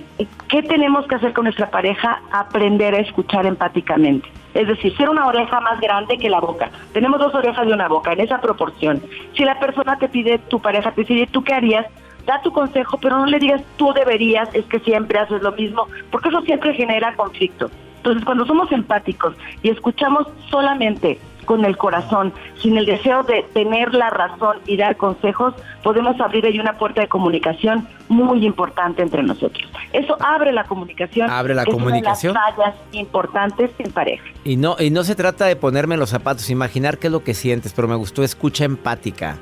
¿qué 0.48 0.62
tenemos 0.62 1.06
que 1.06 1.16
hacer 1.16 1.32
con 1.32 1.44
nuestra 1.44 1.70
pareja? 1.70 2.20
Aprender 2.32 2.94
a 2.94 2.98
escuchar 2.98 3.46
empáticamente. 3.46 4.28
Es 4.54 4.68
decir, 4.68 4.94
ser 4.96 5.08
una 5.08 5.26
oreja 5.26 5.60
más 5.60 5.80
grande 5.80 6.18
que 6.18 6.28
la 6.28 6.40
boca. 6.40 6.70
Tenemos 6.92 7.18
dos 7.18 7.34
orejas 7.34 7.66
de 7.66 7.72
una 7.72 7.88
boca, 7.88 8.12
en 8.12 8.20
esa 8.20 8.40
proporción. 8.40 9.02
Si 9.34 9.44
la 9.44 9.58
persona 9.58 9.96
te 9.98 10.08
pide, 10.08 10.38
tu 10.38 10.60
pareja 10.60 10.92
te 10.92 11.04
pide, 11.04 11.26
¿tú 11.26 11.42
qué 11.42 11.54
harías? 11.54 11.86
Da 12.26 12.40
tu 12.42 12.52
consejo, 12.52 12.98
pero 12.98 13.18
no 13.18 13.26
le 13.26 13.38
digas 13.38 13.62
tú 13.76 13.92
deberías, 13.92 14.54
es 14.54 14.64
que 14.66 14.78
siempre 14.80 15.18
haces 15.18 15.42
lo 15.42 15.52
mismo, 15.52 15.88
porque 16.10 16.28
eso 16.28 16.42
siempre 16.42 16.74
genera 16.74 17.14
conflicto. 17.16 17.70
Entonces, 17.96 18.24
cuando 18.24 18.44
somos 18.46 18.70
empáticos 18.72 19.34
y 19.62 19.70
escuchamos 19.70 20.26
solamente 20.50 21.18
con 21.44 21.64
el 21.64 21.76
corazón, 21.76 22.32
sin 22.60 22.76
el 22.76 22.86
deseo 22.86 23.22
de 23.22 23.44
tener 23.52 23.94
la 23.94 24.10
razón 24.10 24.58
y 24.66 24.76
dar 24.76 24.96
consejos, 24.96 25.54
podemos 25.82 26.20
abrir 26.20 26.46
ahí 26.46 26.58
una 26.58 26.78
puerta 26.78 27.00
de 27.00 27.08
comunicación 27.08 27.88
muy 28.08 28.44
importante 28.44 29.02
entre 29.02 29.22
nosotros. 29.22 29.68
Eso 29.92 30.16
abre 30.20 30.52
la 30.52 30.64
comunicación. 30.64 31.30
Abre 31.30 31.54
la 31.54 31.64
comunicación. 31.64 32.36
Una 32.36 32.74
importantes 32.92 33.70
en 33.78 33.90
pareja. 33.90 34.24
Y 34.44 34.56
no, 34.56 34.76
y 34.78 34.90
no 34.90 35.04
se 35.04 35.14
trata 35.14 35.46
de 35.46 35.56
ponerme 35.56 35.96
los 35.96 36.10
zapatos, 36.10 36.50
imaginar 36.50 36.98
qué 36.98 37.08
es 37.08 37.12
lo 37.12 37.24
que 37.24 37.34
sientes, 37.34 37.72
pero 37.72 37.88
me 37.88 37.96
gustó 37.96 38.22
escucha 38.22 38.64
empática. 38.64 39.36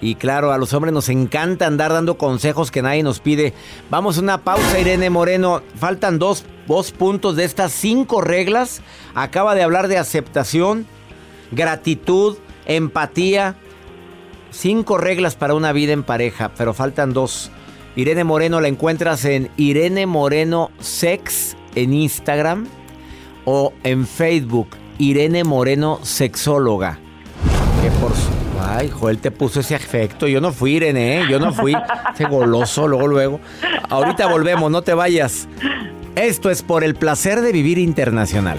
Y 0.00 0.16
claro, 0.16 0.52
a 0.52 0.58
los 0.58 0.74
hombres 0.74 0.92
nos 0.92 1.08
encanta 1.08 1.66
andar 1.66 1.92
dando 1.92 2.18
consejos 2.18 2.70
que 2.70 2.82
nadie 2.82 3.02
nos 3.02 3.20
pide. 3.20 3.54
Vamos 3.90 4.18
a 4.18 4.20
una 4.20 4.38
pausa, 4.38 4.78
Irene 4.78 5.08
Moreno. 5.08 5.62
Faltan 5.76 6.18
dos, 6.18 6.44
dos 6.66 6.92
puntos 6.92 7.36
de 7.36 7.44
estas 7.44 7.72
cinco 7.72 8.20
reglas. 8.20 8.82
Acaba 9.14 9.54
de 9.54 9.62
hablar 9.62 9.88
de 9.88 9.96
aceptación, 9.96 10.86
gratitud, 11.50 12.36
empatía. 12.66 13.56
Cinco 14.50 14.96
reglas 14.96 15.34
para 15.34 15.54
una 15.54 15.72
vida 15.72 15.92
en 15.92 16.02
pareja, 16.02 16.50
pero 16.56 16.72
faltan 16.72 17.12
dos. 17.12 17.50
Irene 17.94 18.24
Moreno 18.24 18.60
la 18.60 18.68
encuentras 18.68 19.24
en 19.24 19.50
Irene 19.56 20.06
Moreno 20.06 20.70
Sex 20.80 21.56
en 21.74 21.94
Instagram 21.94 22.66
o 23.44 23.72
en 23.84 24.06
Facebook 24.06 24.68
Irene 24.98 25.44
Moreno 25.44 26.00
Sexóloga. 26.02 26.98
Que 27.82 27.90
por 28.00 28.12
Ay, 28.60 28.90
Joel 28.90 29.18
te 29.18 29.30
puso 29.30 29.60
ese 29.60 29.74
afecto. 29.74 30.26
Yo 30.26 30.40
no 30.40 30.52
fui, 30.52 30.72
Irene, 30.72 31.20
¿eh? 31.20 31.24
yo 31.30 31.38
no 31.38 31.52
fui. 31.52 31.74
Ese 32.14 32.24
goloso, 32.24 32.88
luego, 32.88 33.06
luego. 33.06 33.40
Ahorita 33.88 34.26
volvemos, 34.26 34.70
no 34.70 34.82
te 34.82 34.94
vayas. 34.94 35.48
Esto 36.14 36.50
es 36.50 36.62
por 36.62 36.82
el 36.82 36.94
placer 36.94 37.40
de 37.42 37.52
vivir 37.52 37.78
internacional. 37.78 38.58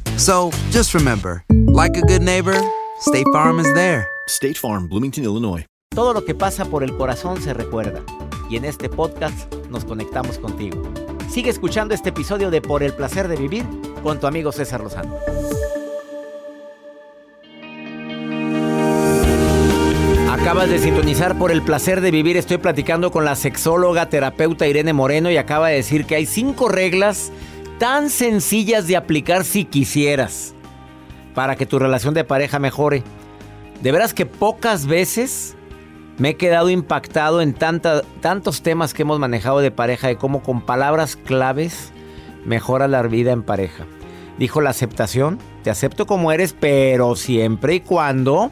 So 0.21 0.51
just 0.69 0.93
remember, 0.93 1.43
like 1.49 1.97
a 1.97 2.01
good 2.01 2.21
neighbor, 2.21 2.55
State 2.99 3.25
Farm 3.33 3.59
is 3.59 3.65
there. 3.73 4.07
State 4.27 4.55
Farm, 4.55 4.87
Bloomington, 4.87 5.23
Illinois. 5.23 5.65
Todo 5.95 6.13
lo 6.13 6.23
que 6.23 6.35
pasa 6.35 6.65
por 6.65 6.83
el 6.83 6.95
corazón 6.95 7.41
se 7.41 7.55
recuerda. 7.55 8.03
Y 8.47 8.55
en 8.55 8.65
este 8.65 8.87
podcast 8.87 9.51
nos 9.71 9.83
conectamos 9.83 10.37
contigo. 10.37 10.83
Sigue 11.27 11.49
escuchando 11.49 11.95
este 11.95 12.09
episodio 12.09 12.51
de 12.51 12.61
Por 12.61 12.83
el 12.83 12.93
placer 12.93 13.27
de 13.27 13.35
vivir 13.35 13.65
con 14.03 14.19
tu 14.19 14.27
amigo 14.27 14.51
César 14.51 14.81
Lozano. 14.81 15.17
Acabas 20.31 20.69
de 20.69 20.77
sintonizar 20.77 21.35
por 21.39 21.51
el 21.51 21.63
placer 21.63 21.99
de 21.99 22.11
vivir. 22.11 22.37
Estoy 22.37 22.57
platicando 22.57 23.09
con 23.09 23.25
la 23.25 23.35
sexóloga 23.35 24.07
terapeuta 24.07 24.67
Irene 24.67 24.93
Moreno 24.93 25.31
y 25.31 25.37
acaba 25.37 25.69
de 25.69 25.77
decir 25.77 26.05
que 26.05 26.13
hay 26.13 26.27
cinco 26.27 26.69
reglas 26.69 27.31
tan 27.81 28.11
sencillas 28.11 28.85
de 28.85 28.95
aplicar 28.95 29.43
si 29.43 29.65
quisieras 29.65 30.53
para 31.33 31.55
que 31.55 31.65
tu 31.65 31.79
relación 31.79 32.13
de 32.13 32.23
pareja 32.23 32.59
mejore. 32.59 33.01
De 33.81 33.91
veras 33.91 34.13
que 34.13 34.27
pocas 34.27 34.85
veces 34.85 35.55
me 36.19 36.29
he 36.29 36.35
quedado 36.35 36.69
impactado 36.69 37.41
en 37.41 37.55
tantos 37.55 38.61
temas 38.61 38.93
que 38.93 39.01
hemos 39.01 39.17
manejado 39.17 39.61
de 39.61 39.71
pareja, 39.71 40.09
de 40.09 40.15
cómo 40.15 40.43
con 40.43 40.61
palabras 40.61 41.15
claves 41.15 41.91
mejora 42.45 42.87
la 42.87 43.01
vida 43.01 43.31
en 43.31 43.41
pareja. 43.41 43.87
Dijo 44.37 44.61
la 44.61 44.69
aceptación, 44.69 45.39
te 45.63 45.71
acepto 45.71 46.05
como 46.05 46.31
eres, 46.31 46.53
pero 46.53 47.15
siempre 47.15 47.73
y 47.73 47.79
cuando 47.79 48.51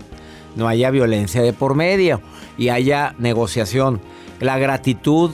no 0.56 0.68
haya 0.68 0.90
violencia 0.90 1.44
de 1.44 1.54
por 1.54 1.76
medio 1.76 2.20
y 2.58 2.70
haya 2.70 3.14
negociación. 3.20 4.02
La 4.40 4.58
gratitud 4.58 5.30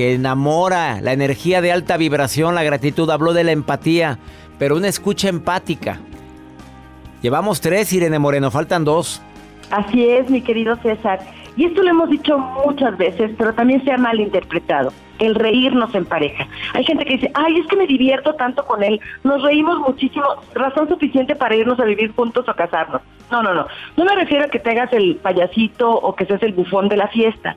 que 0.00 0.14
enamora, 0.14 1.02
la 1.02 1.12
energía 1.12 1.60
de 1.60 1.72
alta 1.72 1.98
vibración, 1.98 2.54
la 2.54 2.62
gratitud, 2.62 3.10
habló 3.10 3.34
de 3.34 3.44
la 3.44 3.52
empatía, 3.52 4.18
pero 4.58 4.76
una 4.76 4.88
escucha 4.88 5.28
empática. 5.28 6.00
Llevamos 7.20 7.60
tres, 7.60 7.92
Irene 7.92 8.18
Moreno, 8.18 8.50
faltan 8.50 8.82
dos. 8.82 9.20
Así 9.70 10.08
es, 10.08 10.30
mi 10.30 10.40
querido 10.40 10.76
César. 10.76 11.20
Y 11.54 11.66
esto 11.66 11.82
lo 11.82 11.90
hemos 11.90 12.08
dicho 12.08 12.38
muchas 12.38 12.96
veces, 12.96 13.32
pero 13.36 13.52
también 13.52 13.84
se 13.84 13.92
ha 13.92 13.98
malinterpretado. 13.98 14.90
El 15.18 15.34
reírnos 15.34 15.94
en 15.94 16.06
pareja. 16.06 16.48
Hay 16.72 16.84
gente 16.84 17.04
que 17.04 17.16
dice, 17.16 17.30
ay, 17.34 17.58
es 17.58 17.66
que 17.66 17.76
me 17.76 17.86
divierto 17.86 18.32
tanto 18.36 18.64
con 18.64 18.82
él, 18.82 18.98
nos 19.22 19.42
reímos 19.42 19.80
muchísimo, 19.80 20.24
razón 20.54 20.88
suficiente 20.88 21.36
para 21.36 21.56
irnos 21.56 21.78
a 21.78 21.84
vivir 21.84 22.14
juntos 22.14 22.48
o 22.48 22.54
casarnos. 22.54 23.02
No, 23.30 23.42
no, 23.42 23.52
no. 23.52 23.66
No 23.98 24.04
me 24.06 24.14
refiero 24.14 24.46
a 24.46 24.48
que 24.48 24.60
te 24.60 24.70
hagas 24.70 24.94
el 24.94 25.16
payasito 25.16 25.90
o 25.90 26.16
que 26.16 26.24
seas 26.24 26.42
el 26.42 26.54
bufón 26.54 26.88
de 26.88 26.96
la 26.96 27.08
fiesta. 27.08 27.54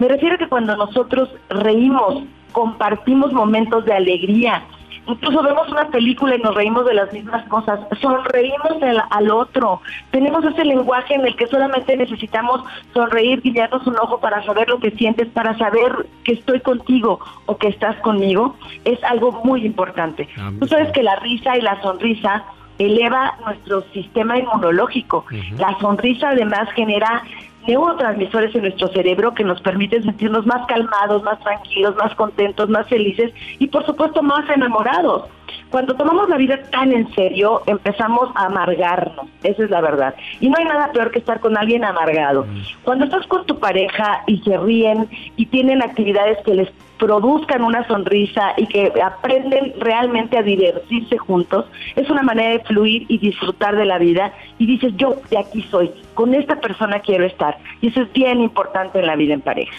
Me 0.00 0.08
refiero 0.08 0.34
a 0.34 0.38
que 0.38 0.48
cuando 0.48 0.76
nosotros 0.76 1.28
reímos, 1.48 2.24
compartimos 2.52 3.32
momentos 3.32 3.84
de 3.84 3.92
alegría, 3.92 4.64
Incluso 5.06 5.42
vemos 5.42 5.68
una 5.68 5.88
película 5.88 6.36
y 6.36 6.38
nos 6.40 6.54
reímos 6.54 6.86
de 6.86 6.94
las 6.94 7.12
mismas 7.12 7.46
cosas, 7.48 7.80
sonreímos 8.00 8.76
al 9.10 9.30
otro, 9.30 9.80
tenemos 10.10 10.44
ese 10.44 10.64
lenguaje 10.64 11.14
en 11.14 11.26
el 11.26 11.34
que 11.36 11.46
solamente 11.46 11.96
necesitamos 11.96 12.62
sonreír, 12.92 13.40
guiarnos 13.40 13.86
un 13.86 13.96
ojo 13.96 14.20
para 14.20 14.44
saber 14.44 14.68
lo 14.68 14.78
que 14.78 14.90
sientes, 14.92 15.26
para 15.28 15.56
saber 15.58 16.06
que 16.22 16.32
estoy 16.32 16.60
contigo 16.60 17.18
o 17.46 17.56
que 17.56 17.68
estás 17.68 17.96
conmigo, 17.96 18.56
es 18.84 19.02
algo 19.02 19.32
muy 19.42 19.64
importante. 19.64 20.28
Ah, 20.38 20.52
Tú 20.60 20.68
sabes 20.68 20.92
que 20.92 21.02
la 21.02 21.16
risa 21.16 21.56
y 21.56 21.62
la 21.62 21.80
sonrisa 21.82 22.44
eleva 22.78 23.36
nuestro 23.44 23.82
sistema 23.92 24.38
inmunológico. 24.38 25.24
La 25.58 25.76
sonrisa 25.80 26.30
además 26.30 26.70
genera 26.72 27.22
neurotransmisores 27.66 28.54
en 28.54 28.62
nuestro 28.62 28.88
cerebro 28.88 29.34
que 29.34 29.44
nos 29.44 29.60
permiten 29.60 30.02
sentirnos 30.02 30.46
más 30.46 30.66
calmados, 30.66 31.22
más 31.22 31.38
tranquilos, 31.40 31.94
más 31.96 32.14
contentos, 32.14 32.68
más 32.68 32.88
felices 32.88 33.32
y 33.58 33.66
por 33.66 33.84
supuesto 33.86 34.22
más 34.22 34.48
enamorados. 34.50 35.24
Cuando 35.70 35.94
tomamos 35.94 36.28
la 36.28 36.36
vida 36.36 36.60
tan 36.70 36.92
en 36.92 37.12
serio, 37.14 37.62
empezamos 37.66 38.30
a 38.34 38.46
amargarnos, 38.46 39.26
esa 39.42 39.64
es 39.64 39.70
la 39.70 39.80
verdad. 39.80 40.14
Y 40.40 40.48
no 40.48 40.56
hay 40.58 40.64
nada 40.64 40.90
peor 40.92 41.10
que 41.12 41.20
estar 41.20 41.38
con 41.40 41.56
alguien 41.56 41.84
amargado. 41.84 42.46
Cuando 42.82 43.04
estás 43.04 43.26
con 43.28 43.46
tu 43.46 43.58
pareja 43.58 44.22
y 44.26 44.38
se 44.38 44.56
ríen 44.58 45.08
y 45.36 45.46
tienen 45.46 45.82
actividades 45.82 46.38
que 46.44 46.54
les 46.54 46.68
produzcan 47.00 47.64
una 47.64 47.84
sonrisa 47.88 48.52
y 48.58 48.66
que 48.66 48.92
aprenden 49.02 49.72
realmente 49.80 50.36
a 50.36 50.42
divertirse 50.42 51.16
juntos, 51.16 51.64
es 51.96 52.08
una 52.10 52.22
manera 52.22 52.50
de 52.50 52.60
fluir 52.60 53.06
y 53.08 53.18
disfrutar 53.18 53.74
de 53.74 53.86
la 53.86 53.98
vida 53.98 54.32
y 54.58 54.66
dices, 54.66 54.92
yo 54.96 55.16
de 55.30 55.38
aquí 55.38 55.66
soy, 55.70 55.90
con 56.14 56.34
esta 56.34 56.60
persona 56.60 57.00
quiero 57.00 57.24
estar. 57.24 57.58
Y 57.80 57.88
eso 57.88 58.02
es 58.02 58.12
bien 58.12 58.40
importante 58.40 59.00
en 59.00 59.06
la 59.06 59.16
vida 59.16 59.34
en 59.34 59.40
pareja. 59.40 59.72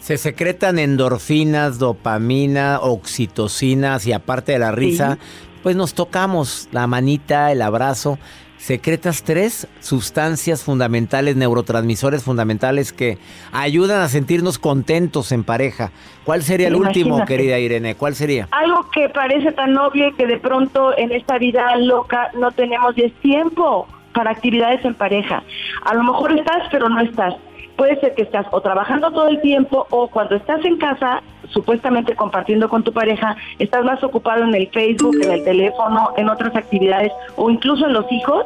Se 0.00 0.16
secretan 0.16 0.78
endorfinas, 0.78 1.78
dopamina, 1.78 2.80
oxitocinas 2.80 4.06
y 4.06 4.12
aparte 4.12 4.52
de 4.52 4.58
la 4.58 4.72
risa, 4.72 5.18
pues 5.62 5.76
nos 5.76 5.94
tocamos 5.94 6.68
la 6.72 6.88
manita, 6.88 7.52
el 7.52 7.62
abrazo 7.62 8.18
secretas 8.62 9.24
tres 9.24 9.66
sustancias 9.80 10.62
fundamentales, 10.62 11.34
neurotransmisores 11.34 12.22
fundamentales 12.22 12.92
que 12.92 13.18
ayudan 13.50 14.02
a 14.02 14.08
sentirnos 14.08 14.60
contentos 14.60 15.32
en 15.32 15.42
pareja. 15.42 15.90
¿Cuál 16.22 16.44
sería 16.44 16.68
el 16.68 16.76
último, 16.76 17.24
querida 17.24 17.58
Irene? 17.58 17.96
¿Cuál 17.96 18.14
sería? 18.14 18.46
Algo 18.52 18.88
que 18.92 19.08
parece 19.08 19.50
tan 19.50 19.76
obvio 19.76 20.14
que 20.14 20.28
de 20.28 20.38
pronto 20.38 20.96
en 20.96 21.10
esta 21.10 21.38
vida 21.38 21.74
loca 21.76 22.30
no 22.38 22.52
tenemos 22.52 22.94
tiempo 23.20 23.88
para 24.14 24.30
actividades 24.30 24.84
en 24.84 24.94
pareja. 24.94 25.42
A 25.84 25.94
lo 25.94 26.04
mejor 26.04 26.38
estás, 26.38 26.68
pero 26.70 26.88
no 26.88 27.00
estás. 27.00 27.34
Puede 27.76 27.98
ser 27.98 28.14
que 28.14 28.22
estás 28.22 28.46
o 28.52 28.60
trabajando 28.60 29.10
todo 29.10 29.26
el 29.26 29.40
tiempo 29.40 29.88
o 29.90 30.06
cuando 30.06 30.36
estás 30.36 30.64
en 30.64 30.76
casa 30.76 31.20
supuestamente 31.52 32.14
compartiendo 32.14 32.68
con 32.68 32.82
tu 32.82 32.92
pareja, 32.92 33.36
estás 33.58 33.84
más 33.84 34.02
ocupado 34.02 34.44
en 34.44 34.54
el 34.54 34.68
Facebook, 34.68 35.16
en 35.22 35.30
el 35.30 35.44
teléfono, 35.44 36.10
en 36.16 36.28
otras 36.28 36.54
actividades 36.56 37.12
o 37.36 37.50
incluso 37.50 37.86
en 37.86 37.92
los 37.92 38.10
hijos 38.10 38.44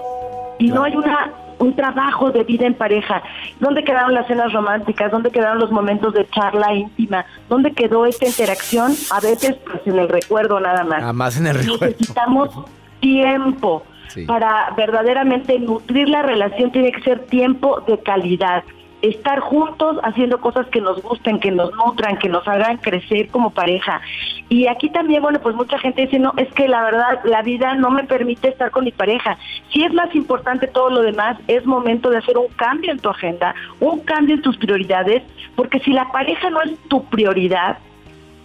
y 0.58 0.68
no 0.68 0.82
hay 0.82 0.96
una 0.96 1.32
un 1.58 1.74
trabajo 1.74 2.30
de 2.30 2.44
vida 2.44 2.66
en 2.66 2.74
pareja. 2.74 3.22
¿Dónde 3.60 3.82
quedaron 3.82 4.14
las 4.14 4.26
cenas 4.26 4.52
románticas? 4.52 5.10
¿Dónde 5.10 5.30
quedaron 5.30 5.58
los 5.58 5.70
momentos 5.70 6.12
de 6.14 6.28
charla 6.28 6.74
íntima? 6.74 7.24
¿Dónde 7.48 7.72
quedó 7.72 8.06
esta 8.06 8.26
interacción? 8.26 8.92
A 9.10 9.20
veces 9.20 9.56
pues 9.64 9.80
en 9.86 9.98
el 9.98 10.08
recuerdo 10.08 10.60
nada 10.60 10.84
más. 10.84 11.00
Nada 11.00 11.12
más 11.12 11.36
en 11.38 11.46
el 11.46 11.54
recuerdo. 11.54 11.86
Necesitamos 11.86 12.50
tiempo. 13.00 13.84
Para 14.26 14.70
verdaderamente 14.76 15.58
nutrir 15.58 16.08
la 16.08 16.22
relación 16.22 16.70
tiene 16.70 16.92
que 16.92 17.02
ser 17.02 17.26
tiempo 17.26 17.82
de 17.86 17.98
calidad 17.98 18.62
estar 19.02 19.40
juntos 19.40 19.98
haciendo 20.02 20.40
cosas 20.40 20.66
que 20.68 20.80
nos 20.80 21.02
gusten, 21.02 21.38
que 21.38 21.50
nos 21.50 21.72
nutran, 21.74 22.18
que 22.18 22.28
nos 22.28 22.46
hagan 22.48 22.78
crecer 22.78 23.28
como 23.28 23.50
pareja. 23.50 24.00
Y 24.48 24.66
aquí 24.66 24.90
también, 24.90 25.22
bueno, 25.22 25.40
pues 25.40 25.54
mucha 25.54 25.78
gente 25.78 26.02
dice, 26.02 26.18
no, 26.18 26.32
es 26.36 26.52
que 26.54 26.68
la 26.68 26.82
verdad 26.82 27.20
la 27.24 27.42
vida 27.42 27.74
no 27.74 27.90
me 27.90 28.04
permite 28.04 28.48
estar 28.48 28.70
con 28.70 28.84
mi 28.84 28.92
pareja. 28.92 29.38
Si 29.72 29.82
es 29.82 29.92
más 29.92 30.14
importante 30.14 30.66
todo 30.66 30.90
lo 30.90 31.02
demás, 31.02 31.36
es 31.46 31.66
momento 31.66 32.10
de 32.10 32.18
hacer 32.18 32.38
un 32.38 32.48
cambio 32.56 32.92
en 32.92 32.98
tu 32.98 33.08
agenda, 33.08 33.54
un 33.80 34.00
cambio 34.00 34.36
en 34.36 34.42
tus 34.42 34.56
prioridades, 34.56 35.22
porque 35.54 35.80
si 35.80 35.92
la 35.92 36.10
pareja 36.10 36.50
no 36.50 36.62
es 36.62 36.78
tu 36.88 37.04
prioridad, 37.04 37.78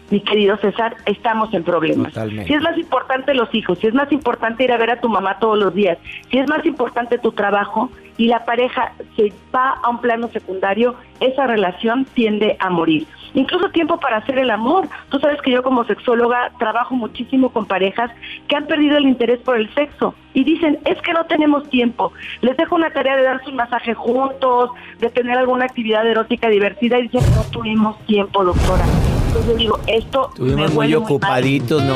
mi 0.10 0.20
querido 0.20 0.58
César, 0.58 0.98
estamos 1.06 1.54
en 1.54 1.64
problemas. 1.64 2.14
Si 2.14 2.54
es 2.54 2.62
más 2.62 2.78
importante 2.78 3.34
los 3.34 3.54
hijos, 3.56 3.80
si 3.80 3.88
es 3.88 3.94
más 3.94 4.12
importante 4.12 4.64
ir 4.64 4.72
a 4.74 4.78
ver 4.78 4.92
a 4.92 5.00
tu 5.00 5.08
mamá 5.08 5.40
todos 5.40 5.58
los 5.58 5.74
días, 5.74 5.98
si 6.30 6.38
es 6.38 6.50
más 6.50 6.66
importante 6.66 7.18
tu 7.18 7.32
trabajo 7.32 7.90
y 8.21 8.27
la 8.27 8.45
pareja 8.45 8.93
se 9.15 9.34
va 9.53 9.79
a 9.81 9.89
un 9.89 9.97
plano 9.97 10.27
secundario, 10.27 10.93
esa 11.19 11.47
relación 11.47 12.05
tiende 12.13 12.55
a 12.60 12.69
morir. 12.69 13.07
Incluso 13.34 13.71
tiempo 13.71 13.99
para 13.99 14.17
hacer 14.17 14.38
el 14.38 14.51
amor. 14.51 14.88
Tú 15.10 15.17
sabes 15.17 15.41
que 15.41 15.49
yo 15.49 15.63
como 15.63 15.86
sexóloga 15.86 16.51
trabajo 16.60 16.93
muchísimo 16.93 17.49
con 17.49 17.65
parejas 17.65 18.12
que 18.47 18.55
han 18.55 18.67
perdido 18.67 18.97
el 18.97 19.05
interés 19.05 19.39
por 19.39 19.57
el 19.57 19.73
sexo 19.73 20.13
y 20.36 20.43
dicen, 20.43 20.77
es 20.86 21.01
que 21.01 21.13
no 21.13 21.25
tenemos 21.25 21.67
tiempo. 21.71 22.13
Les 22.41 22.55
dejo 22.57 22.75
una 22.75 22.91
tarea 22.91 23.17
de 23.17 23.23
darse 23.23 23.49
un 23.49 23.55
masaje 23.55 23.95
juntos, 23.95 24.69
de 24.99 25.10
tener 25.10 25.36
alguna 25.36 25.65
actividad 25.65 26.05
erótica 26.05 26.47
divertida 26.47 26.99
y 26.99 27.07
dicen, 27.07 27.21
no 27.34 27.41
tuvimos 27.45 27.97
tiempo, 28.05 28.43
doctora. 28.43 28.86
Entonces 29.29 29.57
digo, 29.57 29.79
esto... 29.88 30.29
Estuvimos 30.36 30.75
muy 30.75 30.93
ocupaditos, 30.93 31.84
¿no? 31.84 31.95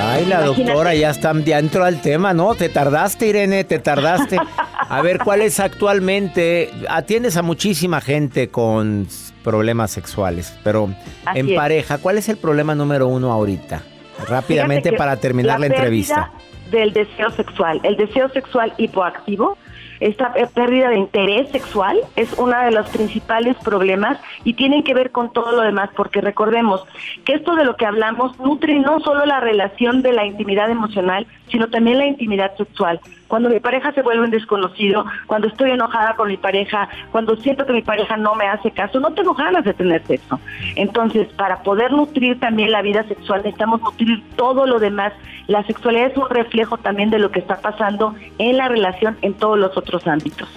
Ay, 0.00 0.26
la 0.26 0.42
doctora 0.42 0.94
ya 0.94 1.10
está 1.10 1.32
ya 1.44 1.58
entró 1.58 1.84
al 1.84 2.00
tema, 2.00 2.32
¿no? 2.32 2.54
Te 2.54 2.68
tardaste, 2.68 3.26
Irene, 3.26 3.64
te 3.64 3.78
tardaste. 3.78 4.38
A 4.76 5.02
ver, 5.02 5.18
¿cuál 5.18 5.42
es 5.42 5.60
actualmente? 5.60 6.70
Atiendes 6.88 7.36
a 7.36 7.42
muchísima 7.42 8.00
gente 8.00 8.48
con 8.48 9.06
problemas 9.42 9.90
sexuales, 9.90 10.56
pero 10.62 10.90
en 11.34 11.54
pareja, 11.54 11.98
¿cuál 11.98 12.18
es 12.18 12.28
el 12.28 12.36
problema 12.36 12.74
número 12.74 13.08
uno 13.08 13.32
ahorita? 13.32 13.82
Rápidamente 14.28 14.92
para 14.92 15.16
terminar 15.16 15.60
la 15.60 15.66
entrevista. 15.66 16.32
Del 16.70 16.92
deseo 16.92 17.30
sexual, 17.30 17.80
el 17.82 17.96
deseo 17.96 18.28
sexual 18.28 18.74
hipoactivo 18.76 19.56
esta 20.00 20.32
pérdida 20.54 20.90
de 20.90 20.98
interés 20.98 21.50
sexual 21.50 21.98
es 22.16 22.32
uno 22.38 22.58
de 22.58 22.70
los 22.70 22.88
principales 22.90 23.56
problemas 23.56 24.18
y 24.44 24.54
tienen 24.54 24.82
que 24.82 24.94
ver 24.94 25.10
con 25.10 25.32
todo 25.32 25.52
lo 25.52 25.62
demás, 25.62 25.90
porque 25.96 26.20
recordemos 26.20 26.84
que 27.24 27.34
esto 27.34 27.54
de 27.54 27.64
lo 27.64 27.76
que 27.76 27.86
hablamos 27.86 28.38
nutre 28.38 28.78
no 28.78 29.00
solo 29.00 29.26
la 29.26 29.40
relación 29.40 30.02
de 30.02 30.12
la 30.12 30.26
intimidad 30.26 30.70
emocional, 30.70 31.26
sino 31.50 31.68
también 31.68 31.98
la 31.98 32.06
intimidad 32.06 32.56
sexual. 32.56 33.00
Cuando 33.28 33.48
mi 33.48 33.60
pareja 33.60 33.92
se 33.92 34.02
vuelve 34.02 34.24
un 34.24 34.30
desconocido, 34.30 35.04
cuando 35.26 35.48
estoy 35.48 35.70
enojada 35.70 36.16
con 36.16 36.28
mi 36.28 36.36
pareja, 36.36 36.88
cuando 37.12 37.36
siento 37.36 37.66
que 37.66 37.72
mi 37.72 37.82
pareja 37.82 38.16
no 38.16 38.34
me 38.34 38.46
hace 38.46 38.70
caso, 38.70 38.98
no 39.00 39.12
tengo 39.12 39.34
ganas 39.34 39.64
de 39.64 39.74
tener 39.74 40.04
sexo. 40.06 40.40
Entonces, 40.76 41.28
para 41.36 41.62
poder 41.62 41.92
nutrir 41.92 42.40
también 42.40 42.72
la 42.72 42.82
vida 42.82 43.04
sexual, 43.04 43.42
necesitamos 43.42 43.80
nutrir 43.82 44.22
todo 44.36 44.66
lo 44.66 44.78
demás. 44.78 45.12
La 45.46 45.62
sexualidad 45.64 46.06
es 46.06 46.16
un 46.16 46.28
reflejo 46.28 46.78
también 46.78 47.10
de 47.10 47.18
lo 47.18 47.30
que 47.30 47.40
está 47.40 47.60
pasando 47.60 48.14
en 48.38 48.56
la 48.56 48.68
relación 48.68 49.16
en 49.22 49.34
todos 49.34 49.58
los 49.58 49.76
otros 49.76 50.06
ámbitos. 50.06 50.48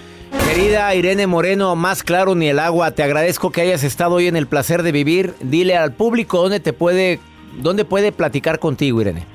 Querida 0.47 0.93
Irene 0.95 1.27
Moreno, 1.27 1.75
más 1.75 2.03
claro 2.03 2.36
ni 2.36 2.47
el 2.47 2.60
agua, 2.60 2.91
te 2.91 3.03
agradezco 3.03 3.51
que 3.51 3.62
hayas 3.62 3.84
estado 3.84 4.15
hoy 4.15 4.27
en 4.27 4.36
el 4.38 4.47
placer 4.47 4.81
de 4.81 4.91
vivir. 4.91 5.34
Dile 5.41 5.75
al 5.75 5.93
público 5.93 6.41
dónde 6.41 6.60
te 6.60 6.71
puede 6.73 7.19
¿Dónde 7.60 7.86
puede 7.86 8.12
platicar 8.12 8.60
contigo, 8.60 9.01
Irene? 9.01 9.25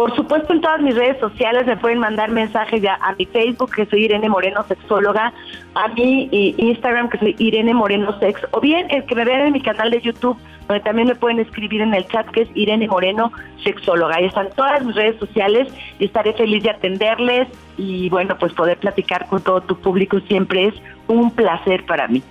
Por 0.00 0.16
supuesto, 0.16 0.54
en 0.54 0.62
todas 0.62 0.80
mis 0.80 0.94
redes 0.94 1.20
sociales 1.20 1.66
me 1.66 1.76
pueden 1.76 1.98
mandar 1.98 2.30
mensajes 2.30 2.80
ya 2.80 2.94
a 3.02 3.14
mi 3.16 3.26
Facebook, 3.26 3.70
que 3.70 3.84
soy 3.84 4.04
Irene 4.06 4.30
Moreno 4.30 4.64
Sexóloga, 4.66 5.30
a 5.74 5.88
mi 5.88 6.26
Instagram, 6.56 7.10
que 7.10 7.18
soy 7.18 7.36
Irene 7.38 7.74
Moreno 7.74 8.18
Sex, 8.18 8.40
o 8.52 8.62
bien 8.62 8.86
el 8.90 9.04
que 9.04 9.14
me 9.14 9.26
vean 9.26 9.42
en 9.42 9.52
mi 9.52 9.60
canal 9.60 9.90
de 9.90 10.00
YouTube, 10.00 10.38
donde 10.68 10.82
también 10.84 11.08
me 11.08 11.16
pueden 11.16 11.38
escribir 11.38 11.82
en 11.82 11.92
el 11.92 12.08
chat, 12.08 12.26
que 12.30 12.40
es 12.40 12.48
Irene 12.54 12.88
Moreno 12.88 13.30
Sexóloga. 13.62 14.16
Ahí 14.16 14.24
están 14.24 14.48
todas 14.56 14.82
mis 14.82 14.96
redes 14.96 15.18
sociales 15.18 15.68
y 15.98 16.06
estaré 16.06 16.32
feliz 16.32 16.62
de 16.62 16.70
atenderles 16.70 17.48
y, 17.76 18.08
bueno, 18.08 18.38
pues 18.38 18.54
poder 18.54 18.78
platicar 18.78 19.26
con 19.26 19.42
todo 19.42 19.60
tu 19.60 19.78
público 19.78 20.18
siempre 20.20 20.68
es 20.68 20.74
un 21.08 21.30
placer 21.30 21.84
para 21.84 22.08
mí. 22.08 22.22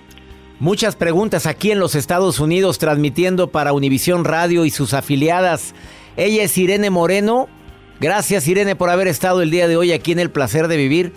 Muchas 0.58 0.96
preguntas 0.96 1.46
aquí 1.46 1.70
en 1.70 1.78
los 1.78 1.94
Estados 1.94 2.40
Unidos, 2.40 2.80
transmitiendo 2.80 3.46
para 3.46 3.72
Univisión 3.72 4.24
Radio 4.24 4.64
y 4.64 4.70
sus 4.70 4.92
afiliadas. 4.92 5.72
Ella 6.16 6.42
es 6.42 6.58
Irene 6.58 6.90
Moreno. 6.90 7.48
Gracias 8.00 8.48
Irene 8.48 8.76
por 8.76 8.88
haber 8.88 9.08
estado 9.08 9.42
el 9.42 9.50
día 9.50 9.68
de 9.68 9.76
hoy 9.76 9.92
aquí 9.92 10.12
en 10.12 10.18
El 10.18 10.30
Placer 10.30 10.68
de 10.68 10.78
Vivir. 10.78 11.12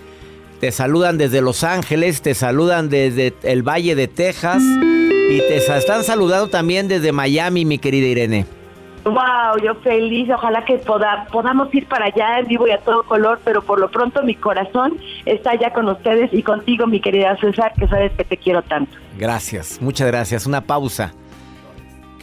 Te 0.59 0.69
saludan 0.73 1.17
desde 1.17 1.41
Los 1.41 1.63
Ángeles, 1.63 2.21
te 2.21 2.33
saludan 2.33 2.89
desde 2.89 3.33
el 3.43 3.63
Valle 3.63 3.95
de 3.95 4.09
Texas 4.09 4.61
y 4.61 5.37
te 5.37 5.57
están 5.57 6.03
saludando 6.03 6.49
también 6.49 6.89
desde 6.89 7.13
Miami, 7.13 7.63
mi 7.63 7.77
querida 7.77 8.07
Irene. 8.07 8.45
Wow, 9.05 9.61
yo 9.63 9.75
feliz, 9.75 10.29
ojalá 10.29 10.63
que 10.65 10.77
podamos 10.77 11.73
ir 11.73 11.87
para 11.87 12.05
allá 12.05 12.39
en 12.39 12.47
vivo 12.47 12.67
y 12.67 12.71
a 12.71 12.79
todo 12.79 13.03
color, 13.03 13.39
pero 13.45 13.61
por 13.61 13.79
lo 13.79 13.89
pronto 13.89 14.21
mi 14.23 14.35
corazón 14.35 14.97
está 15.25 15.51
allá 15.51 15.71
con 15.71 15.87
ustedes 15.87 16.33
y 16.33 16.43
contigo, 16.43 16.85
mi 16.85 16.99
querida 16.99 17.37
César, 17.37 17.71
que 17.77 17.87
sabes 17.87 18.11
que 18.13 18.25
te 18.25 18.35
quiero 18.35 18.61
tanto. 18.61 18.97
Gracias, 19.17 19.81
muchas 19.81 20.07
gracias. 20.07 20.45
Una 20.45 20.61
pausa. 20.61 21.13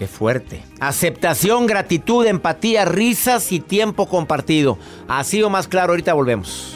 Qué 0.00 0.06
fuerte. 0.06 0.62
Aceptación, 0.80 1.66
gratitud, 1.66 2.24
empatía, 2.24 2.86
risas 2.86 3.52
y 3.52 3.60
tiempo 3.60 4.08
compartido. 4.08 4.78
Así 5.08 5.42
o 5.42 5.50
más 5.50 5.68
claro, 5.68 5.92
ahorita 5.92 6.14
volvemos. 6.14 6.74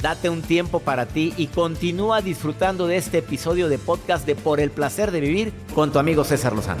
Date 0.00 0.30
un 0.30 0.40
tiempo 0.40 0.80
para 0.80 1.04
ti 1.04 1.34
y 1.36 1.48
continúa 1.48 2.22
disfrutando 2.22 2.86
de 2.86 2.96
este 2.96 3.18
episodio 3.18 3.68
de 3.68 3.76
podcast 3.76 4.24
de 4.24 4.34
Por 4.34 4.58
el 4.58 4.70
placer 4.70 5.10
de 5.10 5.20
vivir 5.20 5.52
con 5.74 5.92
tu 5.92 5.98
amigo 5.98 6.24
César 6.24 6.54
Lozano. 6.54 6.80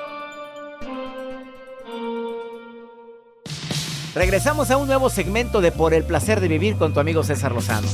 Regresamos 4.13 4.69
a 4.71 4.77
un 4.77 4.87
nuevo 4.87 5.09
segmento 5.09 5.61
de 5.61 5.71
Por 5.71 5.93
el 5.93 6.03
placer 6.03 6.41
de 6.41 6.49
vivir 6.49 6.75
con 6.75 6.93
tu 6.93 6.99
amigo 6.99 7.23
César 7.23 7.53
Lozano. 7.53 7.87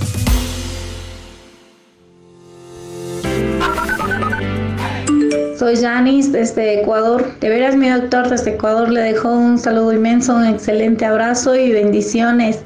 Soy 5.60 5.76
Janis 5.76 6.32
desde 6.32 6.82
Ecuador. 6.82 7.40
De 7.40 7.50
veras, 7.50 7.76
mi 7.76 7.90
doctor 7.90 8.30
desde 8.30 8.52
Ecuador 8.52 8.90
le 8.90 9.02
dejó 9.02 9.32
un 9.32 9.60
saludo 9.60 9.94
inmenso, 9.94 10.36
un 10.36 10.46
excelente 10.46 11.06
abrazo 11.06 11.56
y 11.56 11.72
bendiciones. 11.72 12.62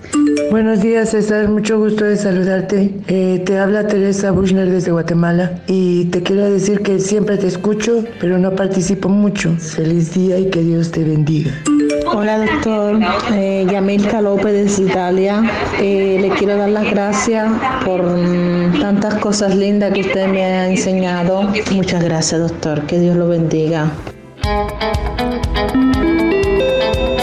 Buenos 0.49 0.81
días, 0.81 1.09
César. 1.09 1.49
Mucho 1.49 1.77
gusto 1.77 2.05
de 2.05 2.15
saludarte. 2.15 2.93
Eh, 3.07 3.43
te 3.45 3.57
habla 3.57 3.85
Teresa 3.85 4.31
Bushner 4.31 4.69
desde 4.69 4.91
Guatemala 4.91 5.61
y 5.67 6.05
te 6.05 6.23
quiero 6.23 6.49
decir 6.49 6.81
que 6.81 6.99
siempre 6.99 7.37
te 7.37 7.47
escucho, 7.47 8.05
pero 8.21 8.37
no 8.37 8.55
participo 8.55 9.09
mucho. 9.09 9.53
Feliz 9.57 10.13
día 10.13 10.37
y 10.37 10.49
que 10.49 10.61
Dios 10.61 10.91
te 10.91 11.03
bendiga. 11.03 11.51
Hola 12.13 12.39
doctor, 12.39 12.99
eh, 13.33 13.65
Yamilka 13.71 14.21
López 14.21 14.51
desde 14.51 14.83
Italia. 14.83 15.41
Eh, 15.79 16.17
le 16.19 16.29
quiero 16.29 16.57
dar 16.57 16.67
las 16.67 16.83
gracias 16.91 17.49
por 17.85 18.03
mm, 18.03 18.81
tantas 18.81 19.15
cosas 19.15 19.55
lindas 19.55 19.93
que 19.93 20.01
usted 20.01 20.27
me 20.27 20.43
ha 20.43 20.69
enseñado. 20.69 21.43
Muchas 21.71 22.03
gracias 22.03 22.41
doctor, 22.41 22.85
que 22.85 22.99
Dios 22.99 23.15
lo 23.15 23.29
bendiga. 23.29 23.91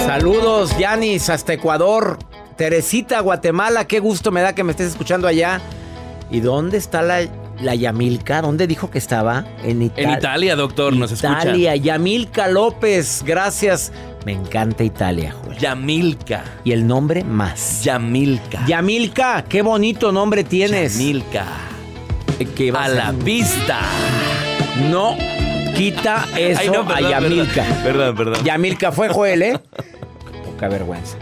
Saludos 0.06 0.76
Yanis 0.78 1.28
hasta 1.28 1.52
Ecuador. 1.52 2.18
Teresita, 2.56 3.20
Guatemala, 3.20 3.86
qué 3.86 4.00
gusto 4.00 4.30
me 4.30 4.40
da 4.40 4.54
que 4.54 4.64
me 4.64 4.70
estés 4.70 4.88
escuchando 4.88 5.28
allá. 5.28 5.60
¿Y 6.30 6.40
dónde 6.40 6.78
está 6.78 7.02
la, 7.02 7.20
la 7.60 7.74
Yamilka? 7.74 8.42
¿Dónde 8.42 8.66
dijo 8.66 8.90
que 8.90 8.98
estaba? 8.98 9.44
En 9.62 9.82
Italia. 9.82 10.12
En 10.12 10.18
Italia, 10.18 10.56
doctor, 10.56 10.96
nos 10.96 11.12
escucha. 11.12 11.42
Italia, 11.42 11.76
Yamilka 11.76 12.48
López, 12.48 13.22
gracias. 13.24 13.92
Me 14.28 14.34
encanta 14.34 14.84
Italia, 14.84 15.32
Julio. 15.32 15.58
Yamilka. 15.58 16.44
Y 16.62 16.72
el 16.72 16.86
nombre 16.86 17.24
más. 17.24 17.82
Yamilka. 17.82 18.66
Yamilka, 18.66 19.46
qué 19.48 19.62
bonito 19.62 20.12
nombre 20.12 20.44
tienes. 20.44 20.98
Yamilka. 20.98 21.46
Que 22.54 22.70
a 22.76 22.88
la 22.88 23.12
vista. 23.12 23.80
No, 24.90 25.16
quita 25.74 26.26
eso 26.36 26.84
a 26.94 27.00
Yamilka. 27.00 27.64
Perdón, 27.82 28.16
perdón. 28.16 28.44
Yamilka 28.44 28.92
fue 28.92 29.08
Joel, 29.08 29.40
¿eh? 29.40 29.60
Poca 30.44 30.68
vergüenza. 30.68 31.16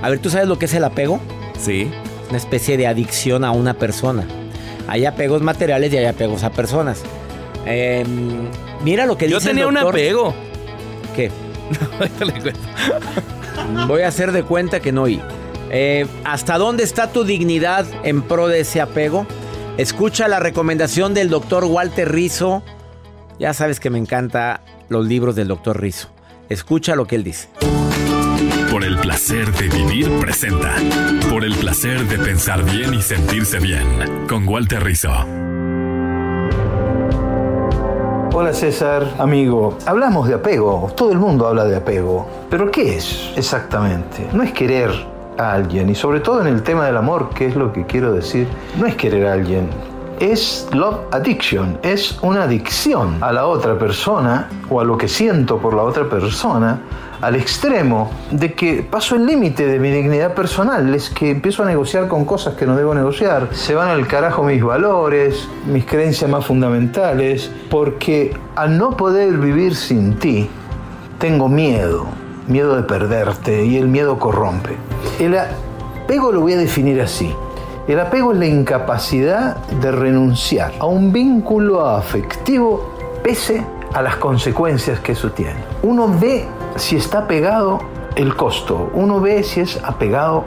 A 0.00 0.08
ver, 0.08 0.20
¿tú 0.20 0.30
sabes 0.30 0.46
lo 0.46 0.56
que 0.56 0.66
es 0.66 0.74
el 0.74 0.84
apego? 0.84 1.18
Sí. 1.58 1.90
Una 2.28 2.38
especie 2.38 2.76
de 2.76 2.86
adicción 2.86 3.44
a 3.44 3.50
una 3.50 3.74
persona. 3.74 4.24
Hay 4.86 5.04
apegos 5.04 5.42
materiales 5.42 5.92
y 5.92 5.96
hay 5.96 6.04
apegos 6.04 6.44
a 6.44 6.50
personas. 6.50 7.02
Em, 7.66 8.46
mira 8.84 9.04
lo 9.04 9.18
que 9.18 9.28
Yo 9.28 9.38
dice 9.38 9.48
tenía 9.48 9.64
el 9.64 9.70
un 9.70 9.78
apego. 9.78 10.32
¿Qué? 11.16 11.32
Voy 13.86 14.02
a 14.02 14.08
hacer 14.08 14.32
de 14.32 14.42
cuenta 14.42 14.80
que 14.80 14.92
no 14.92 15.02
oí. 15.02 15.20
Eh, 15.70 16.06
¿Hasta 16.24 16.58
dónde 16.58 16.84
está 16.84 17.12
tu 17.12 17.24
dignidad 17.24 17.86
en 18.04 18.22
pro 18.22 18.48
de 18.48 18.60
ese 18.60 18.80
apego? 18.80 19.26
Escucha 19.78 20.28
la 20.28 20.38
recomendación 20.38 21.14
del 21.14 21.30
doctor 21.30 21.64
Walter 21.64 22.12
Rizzo. 22.12 22.62
Ya 23.38 23.54
sabes 23.54 23.80
que 23.80 23.90
me 23.90 23.98
encantan 23.98 24.60
los 24.88 25.06
libros 25.06 25.34
del 25.34 25.48
doctor 25.48 25.80
Rizzo. 25.80 26.08
Escucha 26.48 26.94
lo 26.94 27.06
que 27.06 27.16
él 27.16 27.24
dice. 27.24 27.48
Por 28.70 28.84
el 28.84 28.98
placer 28.98 29.50
de 29.52 29.68
vivir 29.68 30.10
presenta. 30.20 30.74
Por 31.30 31.44
el 31.44 31.54
placer 31.54 32.06
de 32.08 32.18
pensar 32.18 32.62
bien 32.64 32.94
y 32.94 33.02
sentirse 33.02 33.58
bien. 33.58 34.26
Con 34.28 34.46
Walter 34.46 34.82
Rizzo. 34.82 35.12
Hola 38.34 38.54
César, 38.54 39.06
amigo. 39.18 39.76
Hablamos 39.84 40.26
de 40.26 40.32
apego, 40.32 40.90
todo 40.96 41.12
el 41.12 41.18
mundo 41.18 41.46
habla 41.46 41.66
de 41.66 41.76
apego. 41.76 42.26
Pero 42.48 42.70
¿qué 42.70 42.96
es 42.96 43.30
exactamente? 43.36 44.26
No 44.32 44.42
es 44.42 44.52
querer 44.52 44.90
a 45.36 45.52
alguien, 45.52 45.90
y 45.90 45.94
sobre 45.94 46.20
todo 46.20 46.40
en 46.40 46.46
el 46.46 46.62
tema 46.62 46.86
del 46.86 46.96
amor, 46.96 47.28
que 47.34 47.44
es 47.44 47.56
lo 47.56 47.74
que 47.74 47.84
quiero 47.84 48.10
decir, 48.14 48.48
no 48.78 48.86
es 48.86 48.96
querer 48.96 49.26
a 49.26 49.34
alguien. 49.34 49.68
Es 50.22 50.68
love 50.70 51.00
addiction, 51.10 51.80
es 51.82 52.16
una 52.22 52.44
adicción 52.44 53.18
a 53.20 53.32
la 53.32 53.48
otra 53.48 53.76
persona 53.76 54.48
o 54.70 54.80
a 54.80 54.84
lo 54.84 54.96
que 54.96 55.08
siento 55.08 55.58
por 55.58 55.74
la 55.74 55.82
otra 55.82 56.08
persona 56.08 56.80
al 57.20 57.34
extremo 57.34 58.08
de 58.30 58.52
que 58.52 58.86
paso 58.88 59.16
el 59.16 59.26
límite 59.26 59.66
de 59.66 59.80
mi 59.80 59.90
dignidad 59.90 60.32
personal, 60.32 60.94
es 60.94 61.10
que 61.10 61.32
empiezo 61.32 61.64
a 61.64 61.66
negociar 61.66 62.06
con 62.06 62.24
cosas 62.24 62.54
que 62.54 62.66
no 62.66 62.76
debo 62.76 62.94
negociar, 62.94 63.48
se 63.50 63.74
van 63.74 63.88
al 63.88 64.06
carajo 64.06 64.44
mis 64.44 64.62
valores, 64.62 65.48
mis 65.66 65.84
creencias 65.84 66.30
más 66.30 66.46
fundamentales, 66.46 67.50
porque 67.68 68.32
al 68.54 68.78
no 68.78 68.96
poder 68.96 69.32
vivir 69.38 69.74
sin 69.74 70.20
ti, 70.20 70.48
tengo 71.18 71.48
miedo, 71.48 72.06
miedo 72.46 72.76
de 72.76 72.84
perderte 72.84 73.64
y 73.64 73.76
el 73.76 73.88
miedo 73.88 74.20
corrompe. 74.20 74.76
El 75.18 75.36
apego 75.36 76.30
lo 76.30 76.42
voy 76.42 76.52
a 76.52 76.58
definir 76.58 77.02
así. 77.02 77.34
El 77.88 77.98
apego 77.98 78.30
es 78.30 78.38
la 78.38 78.46
incapacidad 78.46 79.56
de 79.66 79.90
renunciar 79.90 80.72
a 80.78 80.86
un 80.86 81.12
vínculo 81.12 81.84
afectivo 81.84 82.94
pese 83.24 83.66
a 83.92 84.02
las 84.02 84.16
consecuencias 84.16 85.00
que 85.00 85.12
eso 85.12 85.32
tiene. 85.32 85.56
Uno 85.82 86.08
ve 86.20 86.46
si 86.76 86.94
está 86.94 87.26
pegado 87.26 87.80
el 88.14 88.36
costo, 88.36 88.88
uno 88.94 89.20
ve 89.20 89.42
si 89.42 89.62
es 89.62 89.82
apegado 89.82 90.44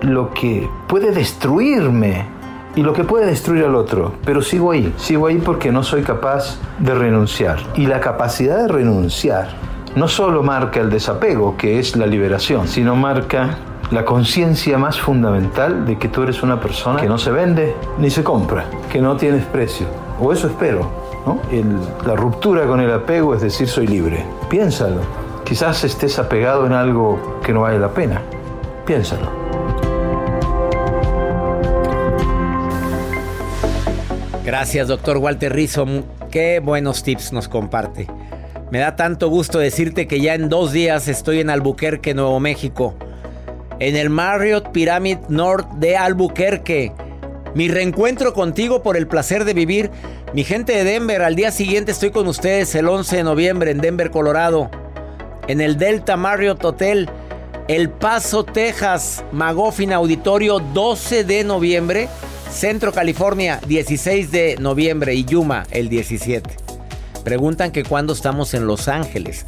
lo 0.00 0.34
que 0.34 0.68
puede 0.88 1.12
destruirme 1.12 2.26
y 2.74 2.82
lo 2.82 2.92
que 2.92 3.04
puede 3.04 3.26
destruir 3.26 3.64
al 3.64 3.76
otro, 3.76 4.14
pero 4.24 4.42
sigo 4.42 4.72
ahí, 4.72 4.92
sigo 4.96 5.28
ahí 5.28 5.36
porque 5.36 5.70
no 5.70 5.84
soy 5.84 6.02
capaz 6.02 6.58
de 6.80 6.92
renunciar. 6.92 7.60
Y 7.76 7.86
la 7.86 8.00
capacidad 8.00 8.58
de 8.58 8.66
renunciar 8.66 9.46
no 9.94 10.08
solo 10.08 10.42
marca 10.42 10.80
el 10.80 10.90
desapego, 10.90 11.56
que 11.56 11.78
es 11.78 11.94
la 11.94 12.06
liberación, 12.06 12.66
sino 12.66 12.96
marca 12.96 13.58
la 13.90 14.04
conciencia 14.04 14.78
más 14.78 15.00
fundamental 15.00 15.86
de 15.86 15.98
que 15.98 16.08
tú 16.08 16.22
eres 16.22 16.42
una 16.42 16.60
persona 16.60 17.00
que 17.00 17.08
no 17.08 17.18
se 17.18 17.30
vende 17.30 17.74
ni 17.98 18.10
se 18.10 18.24
compra, 18.24 18.66
que 18.90 19.00
no 19.00 19.16
tienes 19.16 19.44
precio. 19.46 19.86
O 20.20 20.32
eso 20.32 20.48
espero. 20.48 21.04
la 22.06 22.14
ruptura 22.16 22.66
con 22.66 22.80
el 22.80 22.90
apego 22.90 23.34
es 23.34 23.42
decir 23.42 23.68
soy 23.68 23.86
libre. 23.86 24.24
Piénsalo. 24.48 25.00
Quizás 25.44 25.84
estés 25.84 26.18
apegado 26.18 26.66
en 26.66 26.72
algo 26.72 27.40
que 27.44 27.52
no 27.52 27.62
vale 27.62 27.78
la 27.78 27.90
pena. 27.90 28.22
Piénsalo. 28.86 29.30
Gracias, 34.44 34.88
doctor 34.88 35.18
Walter 35.18 35.52
Rizzo. 35.52 35.86
Qué 36.30 36.60
buenos 36.60 37.02
tips 37.02 37.32
nos 37.32 37.48
comparte. 37.48 38.08
Me 38.70 38.78
da 38.78 38.96
tanto 38.96 39.28
gusto 39.28 39.58
decirte 39.58 40.06
que 40.06 40.20
ya 40.20 40.34
en 40.34 40.48
dos 40.48 40.72
días 40.72 41.08
estoy 41.08 41.40
en 41.40 41.50
Albuquerque, 41.50 42.14
Nuevo 42.14 42.40
México. 42.40 42.94
En 43.80 43.96
el 43.96 44.08
Marriott 44.08 44.70
Pyramid 44.72 45.18
North 45.28 45.68
de 45.74 45.96
Albuquerque. 45.96 46.92
Mi 47.54 47.68
reencuentro 47.68 48.34
contigo 48.34 48.82
por 48.82 48.96
el 48.96 49.06
placer 49.06 49.44
de 49.44 49.54
vivir. 49.54 49.90
Mi 50.32 50.44
gente 50.44 50.72
de 50.72 50.84
Denver, 50.84 51.22
al 51.22 51.36
día 51.36 51.50
siguiente 51.50 51.92
estoy 51.92 52.10
con 52.10 52.26
ustedes 52.26 52.74
el 52.74 52.88
11 52.88 53.16
de 53.18 53.22
noviembre 53.24 53.70
en 53.70 53.80
Denver, 53.80 54.10
Colorado. 54.10 54.70
En 55.48 55.60
el 55.60 55.76
Delta 55.76 56.16
Marriott 56.16 56.64
Hotel. 56.64 57.08
El 57.66 57.88
Paso, 57.90 58.44
Texas, 58.44 59.24
Magoffin 59.32 59.92
Auditorio, 59.92 60.60
12 60.60 61.24
de 61.24 61.44
noviembre. 61.44 62.08
Centro 62.50 62.92
California, 62.92 63.58
16 63.66 64.30
de 64.30 64.56
noviembre 64.60 65.14
y 65.14 65.24
Yuma, 65.24 65.64
el 65.70 65.88
17. 65.88 66.48
Preguntan 67.24 67.72
que 67.72 67.82
cuándo 67.82 68.12
estamos 68.12 68.54
en 68.54 68.66
Los 68.66 68.86
Ángeles. 68.86 69.46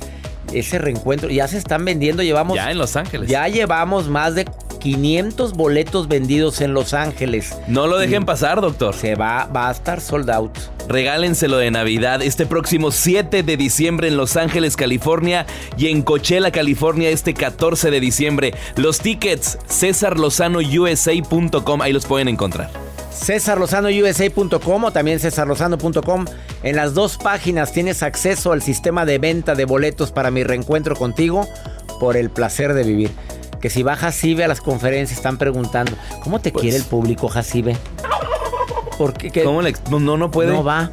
Ese 0.53 0.79
reencuentro 0.79 1.29
ya 1.29 1.49
se 1.49 1.59
están 1.59 1.85
vendiendo, 1.85 2.23
llevamos... 2.23 2.57
Ya 2.57 2.71
en 2.71 2.79
Los 2.79 2.97
Ángeles. 2.97 3.29
Ya 3.29 3.49
llevamos 3.49 4.09
más 4.09 4.35
de 4.35 4.47
500 4.79 5.55
boletos 5.55 6.09
vendidos 6.09 6.61
en 6.61 6.75
Los 6.75 6.95
Ángeles. 6.95 7.57
No 7.67 7.87
lo 7.87 7.99
dejen 7.99 8.25
pasar, 8.25 8.61
doctor. 8.61 8.95
Se 8.95 9.17
va, 9.17 9.47
va 9.47 9.69
a 9.69 9.73
estar 9.73 10.01
sold 10.01 10.31
out. 10.31 10.57
Regálenselo 10.89 11.59
de 11.59 11.73
Navidad 11.73 12.23
este 12.23 12.47
próximo 12.47 12.93
7 12.93 13.43
de 13.43 13.57
diciembre 13.57 14.07
en 14.09 14.17
Los 14.17 14.37
Ángeles, 14.37 14.77
California 14.77 15.47
y 15.77 15.89
en 15.89 16.03
Coachella, 16.03 16.53
California 16.53 17.11
este 17.11 17.35
14 17.35 17.91
de 17.91 17.99
diciembre. 17.99 18.55
Los 18.77 19.01
tickets, 19.01 19.59
cesarlozanousa.com, 19.69 21.83
ahí 21.83 21.93
los 21.93 22.07
pueden 22.07 22.29
encontrar. 22.29 22.71
CesarLozanoUSA.com 23.17 24.85
o 24.85 24.91
también 24.93 25.21
CesarLozano.com. 25.21 26.25
En 26.63 26.77
las 26.77 26.95
dos 26.95 27.17
páginas 27.17 27.73
tienes 27.73 28.03
acceso 28.03 28.53
al 28.53 28.63
sistema 28.63 29.05
de 29.05 29.19
venta 29.19 29.55
de 29.55 29.65
boletos 29.65 30.13
para 30.13 30.31
mi 30.31 30.45
reencuentro 30.45 30.97
contigo 30.97 31.49
por 31.99 32.17
el 32.17 32.31
placer 32.31 32.75
de 32.75 32.85
vivir. 32.85 33.11
Que 33.61 33.71
si 33.71 33.83
va 33.83 33.97
Jacibe 33.97 34.45
a 34.45 34.49
las 34.49 34.61
conferencias 34.61 35.19
están 35.19 35.39
preguntando, 35.39 35.93
¿cómo 36.23 36.41
te 36.41 36.53
quiere 36.53 36.77
el 36.77 36.85
público 36.85 37.29
Jacibe? 37.29 37.77
¿Por 38.99 39.13
qué? 39.15 39.31
¿Qué? 39.31 39.45
¿Cómo 39.45 39.63
le 39.63 39.75
no, 39.91 40.17
no 40.17 40.31
puede? 40.31 40.53
No 40.53 40.63
va. 40.63 40.91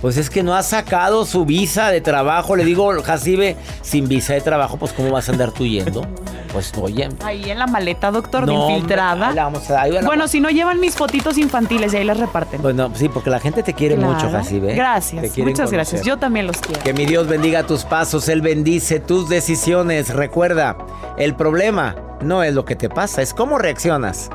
Pues 0.00 0.16
es 0.16 0.30
que 0.30 0.42
no 0.42 0.54
ha 0.54 0.62
sacado 0.62 1.26
su 1.26 1.44
visa 1.44 1.90
de 1.90 2.00
trabajo. 2.00 2.56
Le 2.56 2.64
digo, 2.64 2.90
Jacibe, 3.02 3.56
sin 3.82 4.08
visa 4.08 4.32
de 4.32 4.40
trabajo, 4.40 4.78
pues 4.78 4.92
¿cómo 4.92 5.10
vas 5.10 5.28
a 5.28 5.32
andar 5.32 5.52
tú 5.52 5.66
yendo? 5.66 6.06
Pues 6.52 6.72
oye. 6.80 7.08
Ahí 7.24 7.48
en 7.50 7.58
la 7.58 7.66
maleta, 7.68 8.10
doctor, 8.10 8.44
No, 8.46 8.66
de 8.66 8.72
infiltrada. 8.72 9.28
ahí 9.28 9.34
la 9.36 9.44
vamos 9.44 9.70
a- 9.70 9.82
ahí 9.82 9.92
la 9.92 10.00
bueno, 10.00 10.22
vamos- 10.22 10.30
si 10.32 10.40
no 10.40 10.50
llevan 10.50 10.80
mis 10.80 10.96
fotitos 10.96 11.38
infantiles 11.38 11.94
y 11.94 11.98
ahí 11.98 12.04
las 12.04 12.18
reparten. 12.18 12.60
Bueno, 12.60 12.90
sí, 12.94 13.08
porque 13.08 13.30
la 13.30 13.38
gente 13.38 13.62
te 13.62 13.72
quiere 13.74 13.94
Claro. 13.96 14.12
mucho, 14.14 14.30
Jacibe. 14.30 14.74
Gracias, 14.74 15.22
Te 15.22 15.30
quieren 15.30 15.52
muchas 15.52 15.70
gracias. 15.70 16.02
Yo 16.02 16.16
también 16.18 16.46
los 16.48 16.56
quiero. 16.58 16.82
Que 16.82 16.92
mi 16.92 17.06
Dios 17.06 17.28
bendiga 17.28 17.62
tus 17.66 17.84
pasos, 17.84 18.28
Él 18.28 18.40
bendice 18.42 18.98
tus 19.00 19.28
decisiones. 19.28 20.12
Recuerda, 20.12 20.76
el 21.18 21.36
problema 21.36 21.94
no 22.20 22.42
es 22.42 22.52
lo 22.54 22.64
que 22.64 22.74
te 22.76 22.88
pasa, 22.88 23.22
es 23.22 23.32
cómo 23.32 23.56
reaccionas 23.58 24.28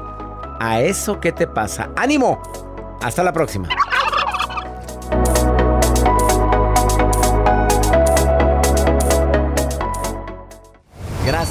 a 0.60 0.80
eso 0.82 1.19
que 1.19 1.32
te 1.34 1.47
pasa. 1.47 1.89
¡Ánimo! 1.97 2.41
Hasta 3.01 3.23
la 3.23 3.34
próxima. 3.34 3.67